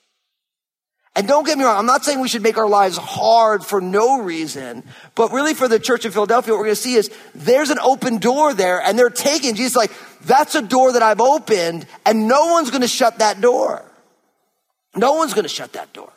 And 1.15 1.27
don't 1.27 1.43
get 1.43 1.57
me 1.57 1.63
wrong, 1.63 1.77
I'm 1.77 1.87
not 1.87 2.05
saying 2.05 2.19
we 2.19 2.27
should 2.27 2.43
make 2.43 2.59
our 2.59 2.69
lives 2.69 2.97
hard 2.97 3.65
for 3.65 3.81
no 3.81 4.21
reason, 4.21 4.83
but 5.15 5.31
really 5.31 5.55
for 5.55 5.67
the 5.67 5.79
church 5.79 6.05
in 6.05 6.11
Philadelphia, 6.11 6.53
what 6.53 6.59
we're 6.59 6.65
going 6.65 6.75
to 6.75 6.81
see 6.81 6.93
is 6.93 7.09
there's 7.33 7.71
an 7.71 7.79
open 7.79 8.19
door 8.19 8.53
there 8.53 8.79
and 8.79 8.97
they're 8.97 9.09
taking, 9.09 9.55
Jesus 9.55 9.75
like, 9.75 9.91
that's 10.25 10.53
a 10.53 10.61
door 10.61 10.93
that 10.93 11.01
I've 11.01 11.19
opened 11.19 11.87
and 12.05 12.27
no 12.27 12.51
one's 12.51 12.69
going 12.69 12.81
to 12.81 12.87
shut 12.87 13.17
that 13.17 13.41
door. 13.41 13.83
No 14.95 15.13
one's 15.13 15.33
going 15.33 15.43
to 15.43 15.49
shut 15.49 15.73
that 15.73 15.93
door. 15.93 16.11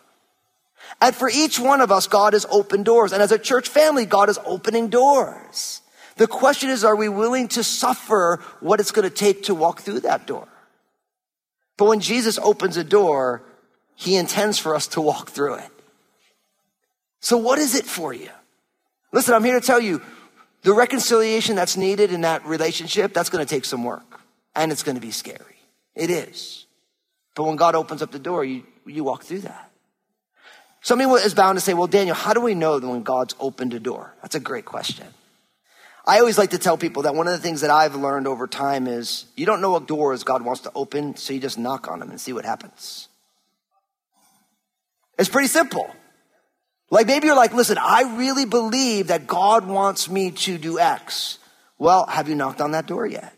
And 1.01 1.15
for 1.15 1.29
each 1.29 1.59
one 1.59 1.81
of 1.81 1.91
us, 1.91 2.07
God 2.07 2.33
has 2.33 2.47
opened 2.51 2.85
doors. 2.85 3.13
And 3.13 3.23
as 3.23 3.33
a 3.33 3.39
church 3.39 3.69
family, 3.69 4.07
God 4.07 4.29
is 4.29 4.39
opening 4.45 4.89
doors. 4.89 5.83
The 6.17 6.27
question 6.27 6.71
is, 6.71 6.85
are 6.85 6.97
we 6.97 7.09
willing 7.09 7.49
to 7.49 7.63
suffer 7.63 8.43
what 8.61 8.81
it's 8.81 8.93
going 8.93 9.09
to 9.09 9.15
take 9.15 9.45
to 9.45 9.55
walk 9.55 9.81
through 9.81 10.01
that 10.01 10.27
door? 10.27 10.49
But 11.77 11.87
when 11.87 12.01
Jesus 12.01 12.39
opens 12.39 12.77
a 12.77 12.85
door, 12.85 13.43
he 13.95 14.17
intends 14.17 14.59
for 14.59 14.75
us 14.75 14.87
to 14.89 15.01
walk 15.01 15.31
through 15.31 15.55
it. 15.55 15.71
So 17.21 17.37
what 17.37 17.59
is 17.59 17.75
it 17.75 17.85
for 17.85 18.13
you? 18.13 18.31
Listen, 19.13 19.35
I'm 19.35 19.45
here 19.45 19.59
to 19.59 19.67
tell 19.67 19.81
you 19.81 20.01
the 20.63 20.73
reconciliation 20.73 21.57
that's 21.57 21.77
needed 21.77 22.13
in 22.13 22.23
that 22.23 22.45
relationship, 22.47 23.13
that's 23.13 23.31
going 23.31 23.45
to 23.45 23.49
take 23.49 23.65
some 23.65 23.85
work 23.85 24.21
and 24.55 24.73
it's 24.73 24.83
going 24.83 24.95
to 24.95 25.01
be 25.01 25.11
scary. 25.11 25.57
It 25.95 26.11
is. 26.11 26.66
But 27.37 27.45
when 27.45 27.57
God 27.57 27.77
opens 27.77 28.03
up 28.03 28.11
the 28.11 28.19
door, 28.19 28.45
you, 28.45 28.65
you 28.87 29.05
walk 29.05 29.23
through 29.23 29.41
that. 29.41 29.71
Somebody 30.81 31.11
is 31.23 31.35
bound 31.35 31.59
to 31.59 31.61
say, 31.61 31.75
well, 31.75 31.87
Daniel, 31.87 32.17
how 32.17 32.33
do 32.33 32.41
we 32.41 32.55
know 32.55 32.81
that 32.81 32.89
when 32.89 33.03
God's 33.03 33.35
opened 33.39 33.75
a 33.75 33.79
door? 33.79 34.15
That's 34.23 34.35
a 34.35 34.41
great 34.41 34.65
question. 34.65 35.07
I 36.07 36.21
always 36.21 36.39
like 36.39 36.51
to 36.51 36.59
tell 36.59 36.79
people 36.79 37.03
that 37.03 37.15
one 37.15 37.27
of 37.27 37.33
the 37.33 37.41
things 37.41 37.61
that 37.61 37.71
I've 37.71 37.95
learned 37.95 38.27
over 38.27 38.47
time 38.47 38.87
is 38.87 39.27
you 39.37 39.45
don't 39.45 39.61
know 39.61 39.73
what 39.73 39.87
doors 39.87 40.25
God 40.25 40.43
wants 40.43 40.63
to 40.63 40.73
open, 40.75 41.17
so 41.17 41.35
you 41.35 41.41
just 41.41 41.59
knock 41.59 41.89
on 41.89 41.99
them 41.99 42.11
and 42.11 42.21
see 42.21 42.33
what 42.33 42.45
happens. 42.45 43.09
It's 45.19 45.29
pretty 45.29 45.49
simple. 45.49 45.91
Like 46.91 47.07
maybe 47.07 47.27
you're 47.27 47.37
like, 47.37 47.53
listen, 47.53 47.79
I 47.79 48.17
really 48.17 48.47
believe 48.47 49.09
that 49.09 49.27
God 49.27 49.67
wants 49.67 50.09
me 50.09 50.31
to 50.31 50.57
do 50.57 50.79
X. 50.79 51.39
Well, 51.79 52.07
have 52.07 52.29
you 52.29 52.37
knocked 52.37 52.61
on 52.61 52.71
that 52.71 52.87
door 52.87 53.07
yet? 53.07 53.36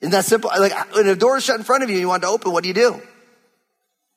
Isn't 0.00 0.12
that 0.12 0.24
simple? 0.24 0.50
Like 0.58 0.94
when 0.94 1.06
a 1.08 1.16
door 1.16 1.38
is 1.38 1.44
shut 1.44 1.56
in 1.56 1.64
front 1.64 1.82
of 1.82 1.90
you 1.90 1.96
and 1.96 2.00
you 2.00 2.08
want 2.08 2.22
to 2.22 2.28
open, 2.28 2.52
what 2.52 2.62
do 2.62 2.68
you 2.68 2.74
do? 2.74 3.00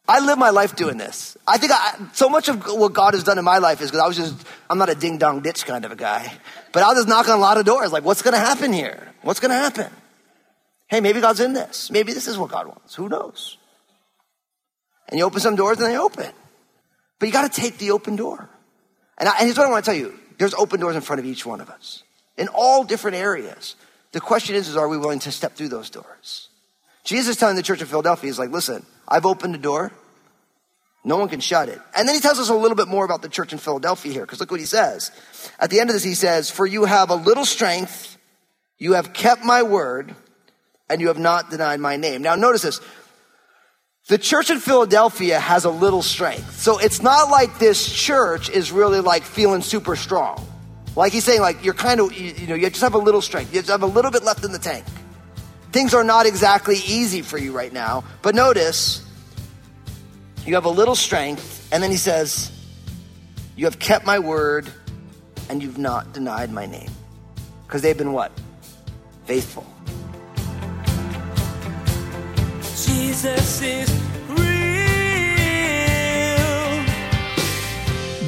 I 0.07 0.19
live 0.21 0.39
my 0.39 0.49
life 0.49 0.75
doing 0.75 0.97
this. 0.97 1.37
I 1.47 1.57
think 1.57 1.71
I, 1.71 2.09
so 2.13 2.29
much 2.29 2.49
of 2.49 2.65
what 2.65 2.93
God 2.93 3.13
has 3.13 3.23
done 3.23 3.37
in 3.37 3.45
my 3.45 3.59
life 3.59 3.79
is 3.79 3.91
because 3.91 4.03
I 4.03 4.07
was 4.07 4.17
just, 4.17 4.35
I'm 4.67 4.79
not 4.79 4.89
a 4.89 4.95
ding 4.95 5.19
dong 5.19 5.41
ditch 5.41 5.67
kind 5.67 5.85
of 5.85 5.91
a 5.91 5.95
guy, 5.95 6.33
but 6.73 6.81
I'll 6.81 6.95
just 6.95 7.07
knock 7.07 7.29
on 7.29 7.37
a 7.37 7.41
lot 7.41 7.57
of 7.57 7.65
doors. 7.65 7.91
Like, 7.91 8.03
what's 8.03 8.23
going 8.23 8.33
to 8.33 8.39
happen 8.39 8.73
here? 8.73 9.07
What's 9.21 9.39
going 9.39 9.51
to 9.51 9.57
happen? 9.57 9.91
Hey, 10.87 10.99
maybe 10.99 11.21
God's 11.21 11.39
in 11.39 11.53
this. 11.53 11.91
Maybe 11.91 12.13
this 12.13 12.27
is 12.27 12.39
what 12.39 12.49
God 12.49 12.65
wants. 12.65 12.95
Who 12.95 13.07
knows? 13.07 13.57
And 15.07 15.19
you 15.19 15.25
open 15.25 15.39
some 15.39 15.55
doors 15.55 15.77
and 15.77 15.85
they 15.85 15.97
open. 15.97 16.31
But 17.19 17.27
you 17.27 17.31
got 17.31 17.51
to 17.51 17.61
take 17.61 17.77
the 17.77 17.91
open 17.91 18.15
door. 18.15 18.49
And, 19.19 19.29
I, 19.29 19.33
and 19.37 19.45
here's 19.45 19.57
what 19.57 19.67
I 19.67 19.69
want 19.69 19.85
to 19.85 19.91
tell 19.91 19.99
you. 19.99 20.17
There's 20.39 20.55
open 20.55 20.79
doors 20.79 20.95
in 20.95 21.01
front 21.01 21.19
of 21.19 21.25
each 21.27 21.45
one 21.45 21.61
of 21.61 21.69
us 21.69 22.01
in 22.35 22.47
all 22.47 22.83
different 22.83 23.17
areas. 23.17 23.75
The 24.11 24.19
question 24.19 24.55
is, 24.55 24.67
is 24.67 24.75
are 24.75 24.87
we 24.87 24.97
willing 24.97 25.19
to 25.19 25.31
step 25.31 25.53
through 25.53 25.69
those 25.69 25.89
doors? 25.89 26.49
Jesus 27.03 27.35
telling 27.35 27.55
the 27.55 27.63
church 27.63 27.81
of 27.81 27.89
Philadelphia, 27.89 28.27
he's 28.27 28.39
like, 28.39 28.51
listen, 28.51 28.85
I've 29.07 29.25
opened 29.25 29.53
the 29.53 29.59
door. 29.59 29.91
No 31.03 31.17
one 31.17 31.29
can 31.29 31.39
shut 31.39 31.69
it. 31.69 31.79
And 31.95 32.07
then 32.07 32.15
he 32.15 32.21
tells 32.21 32.39
us 32.39 32.49
a 32.49 32.55
little 32.55 32.75
bit 32.75 32.87
more 32.87 33.05
about 33.05 33.21
the 33.21 33.29
church 33.29 33.53
in 33.53 33.59
Philadelphia 33.59 34.11
here, 34.11 34.23
because 34.23 34.39
look 34.39 34.51
what 34.51 34.59
he 34.59 34.65
says. 34.65 35.11
At 35.59 35.69
the 35.69 35.79
end 35.79 35.89
of 35.89 35.93
this, 35.93 36.03
he 36.03 36.13
says, 36.13 36.49
For 36.49 36.65
you 36.65 36.85
have 36.85 37.09
a 37.09 37.15
little 37.15 37.45
strength, 37.45 38.17
you 38.77 38.93
have 38.93 39.13
kept 39.13 39.43
my 39.45 39.63
word, 39.63 40.13
and 40.89 40.99
you 40.99 41.07
have 41.07 41.19
not 41.19 41.51
denied 41.51 41.79
my 41.79 41.95
name. 41.95 42.21
Now 42.21 42.35
notice 42.35 42.63
this. 42.63 42.81
The 44.07 44.17
church 44.17 44.49
in 44.49 44.59
Philadelphia 44.59 45.39
has 45.39 45.65
a 45.65 45.69
little 45.69 46.01
strength. 46.01 46.59
So 46.59 46.79
it's 46.79 47.01
not 47.01 47.29
like 47.29 47.59
this 47.59 47.91
church 47.91 48.49
is 48.49 48.71
really 48.71 49.01
like 49.01 49.23
feeling 49.23 49.61
super 49.61 49.95
strong. 49.95 50.48
Like 50.99 51.13
he's 51.13 51.23
saying, 51.23 51.39
like 51.39 51.63
you're 51.63 51.73
kind 51.73 52.01
of, 52.01 52.11
you, 52.11 52.33
you 52.33 52.47
know, 52.47 52.55
you 52.55 52.69
just 52.69 52.81
have 52.81 52.93
a 52.93 52.97
little 52.97 53.21
strength. 53.21 53.53
You 53.53 53.61
just 53.61 53.71
have 53.71 53.83
a 53.83 53.85
little 53.85 54.11
bit 54.11 54.21
left 54.21 54.43
in 54.43 54.51
the 54.51 54.59
tank. 54.59 54.83
Things 55.71 55.93
are 55.93 56.03
not 56.03 56.25
exactly 56.25 56.75
easy 56.75 57.21
for 57.21 57.37
you 57.37 57.53
right 57.53 57.71
now. 57.71 58.03
But 58.21 58.35
notice, 58.35 59.07
you 60.45 60.55
have 60.55 60.65
a 60.65 60.69
little 60.69 60.95
strength. 60.95 61.69
And 61.71 61.81
then 61.81 61.89
he 61.89 61.95
says, 61.95 62.51
You 63.55 63.63
have 63.63 63.79
kept 63.79 64.05
my 64.05 64.19
word 64.19 64.69
and 65.49 65.63
you've 65.63 65.77
not 65.77 66.11
denied 66.11 66.51
my 66.51 66.65
name. 66.65 66.91
Because 67.65 67.81
they've 67.81 67.97
been 67.97 68.11
what? 68.11 68.33
Faithful. 69.23 69.65
Jesus 72.61 73.61
is 73.61 74.18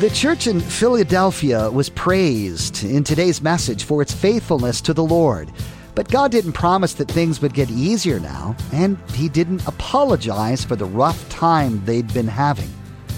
The 0.01 0.09
church 0.09 0.47
in 0.47 0.59
Philadelphia 0.59 1.69
was 1.69 1.89
praised 1.89 2.83
in 2.83 3.03
today's 3.03 3.39
message 3.39 3.83
for 3.83 4.01
its 4.01 4.11
faithfulness 4.11 4.81
to 4.81 4.95
the 4.95 5.03
Lord. 5.03 5.51
But 5.93 6.09
God 6.09 6.31
didn't 6.31 6.53
promise 6.53 6.95
that 6.95 7.07
things 7.07 7.39
would 7.39 7.53
get 7.53 7.69
easier 7.69 8.19
now, 8.19 8.55
and 8.73 8.97
He 9.13 9.29
didn't 9.29 9.67
apologize 9.67 10.65
for 10.65 10.75
the 10.75 10.85
rough 10.85 11.29
time 11.29 11.85
they'd 11.85 12.11
been 12.15 12.27
having. 12.27 12.71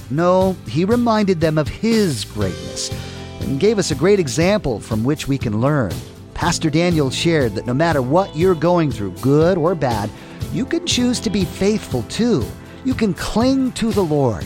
No, 0.09 0.57
He 0.67 0.83
reminded 0.83 1.39
them 1.39 1.57
of 1.57 1.69
His 1.69 2.25
greatness 2.25 2.91
and 3.39 3.61
gave 3.61 3.79
us 3.79 3.91
a 3.91 3.95
great 3.95 4.19
example 4.19 4.81
from 4.81 5.05
which 5.05 5.25
we 5.25 5.37
can 5.37 5.61
learn. 5.61 5.93
Pastor 6.33 6.69
Daniel 6.69 7.09
shared 7.09 7.55
that 7.55 7.65
no 7.65 7.73
matter 7.73 8.01
what 8.01 8.35
you're 8.35 8.55
going 8.55 8.91
through, 8.91 9.11
good 9.21 9.57
or 9.57 9.73
bad, 9.73 10.09
you 10.51 10.65
can 10.65 10.85
choose 10.85 11.21
to 11.21 11.29
be 11.29 11.45
faithful 11.45 12.03
too. 12.09 12.45
You 12.83 12.93
can 12.93 13.13
cling 13.13 13.71
to 13.73 13.93
the 13.93 14.03
Lord, 14.03 14.45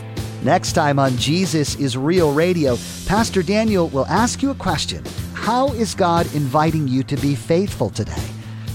Next 0.43 0.73
time 0.73 0.97
on 0.97 1.17
Jesus 1.17 1.75
is 1.75 1.95
Real 1.95 2.33
Radio, 2.33 2.75
Pastor 3.05 3.43
Daniel 3.43 3.89
will 3.89 4.07
ask 4.07 4.41
you 4.41 4.49
a 4.49 4.55
question 4.55 5.03
How 5.35 5.67
is 5.73 5.93
God 5.93 6.25
inviting 6.33 6.87
you 6.87 7.03
to 7.03 7.15
be 7.17 7.35
faithful 7.35 7.91
today? 7.91 8.25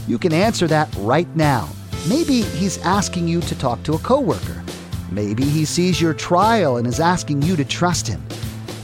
You 0.06 0.16
can 0.16 0.32
answer 0.32 0.68
that 0.68 0.88
right 0.98 1.26
now. 1.34 1.68
Maybe 2.08 2.42
He's 2.42 2.78
asking 2.78 3.26
you 3.26 3.40
to 3.40 3.58
talk 3.58 3.82
to 3.82 3.94
a 3.94 3.98
coworker. 3.98 4.62
Maybe 5.10 5.44
He 5.44 5.64
sees 5.64 6.00
your 6.00 6.14
trial 6.14 6.76
and 6.76 6.86
is 6.86 7.00
asking 7.00 7.42
you 7.42 7.56
to 7.56 7.64
trust 7.64 8.06
Him. 8.06 8.22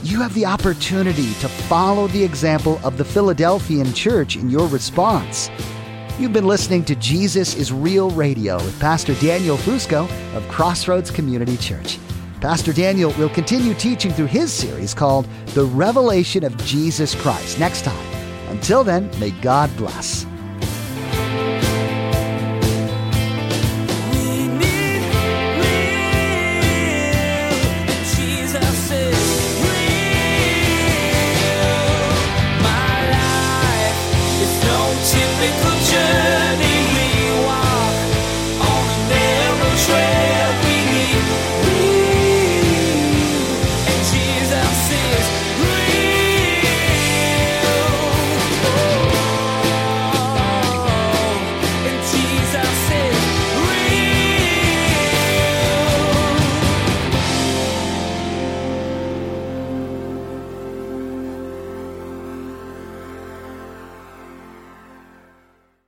You 0.03 0.19
have 0.19 0.33
the 0.33 0.45
opportunity 0.45 1.33
to 1.35 1.47
follow 1.47 2.07
the 2.09 2.23
example 2.23 2.81
of 2.83 2.97
the 2.97 3.05
Philadelphian 3.05 3.93
church 3.93 4.35
in 4.35 4.49
your 4.49 4.67
response. 4.67 5.49
You've 6.19 6.33
been 6.33 6.47
listening 6.47 6.83
to 6.85 6.95
Jesus 6.95 7.55
is 7.55 7.71
Real 7.71 8.09
Radio 8.09 8.57
with 8.57 8.77
Pastor 8.81 9.13
Daniel 9.15 9.55
Fusco 9.55 10.03
of 10.35 10.45
Crossroads 10.49 11.11
Community 11.11 11.55
Church. 11.55 11.97
Pastor 12.43 12.73
Daniel 12.73 13.13
will 13.13 13.29
continue 13.29 13.73
teaching 13.73 14.11
through 14.11 14.25
his 14.25 14.51
series 14.51 14.93
called 14.93 15.29
The 15.53 15.63
Revelation 15.63 16.43
of 16.43 16.57
Jesus 16.65 17.15
Christ 17.15 17.57
next 17.57 17.85
time. 17.85 18.13
Until 18.49 18.83
then, 18.83 19.09
may 19.17 19.31
God 19.39 19.73
bless. 19.77 20.25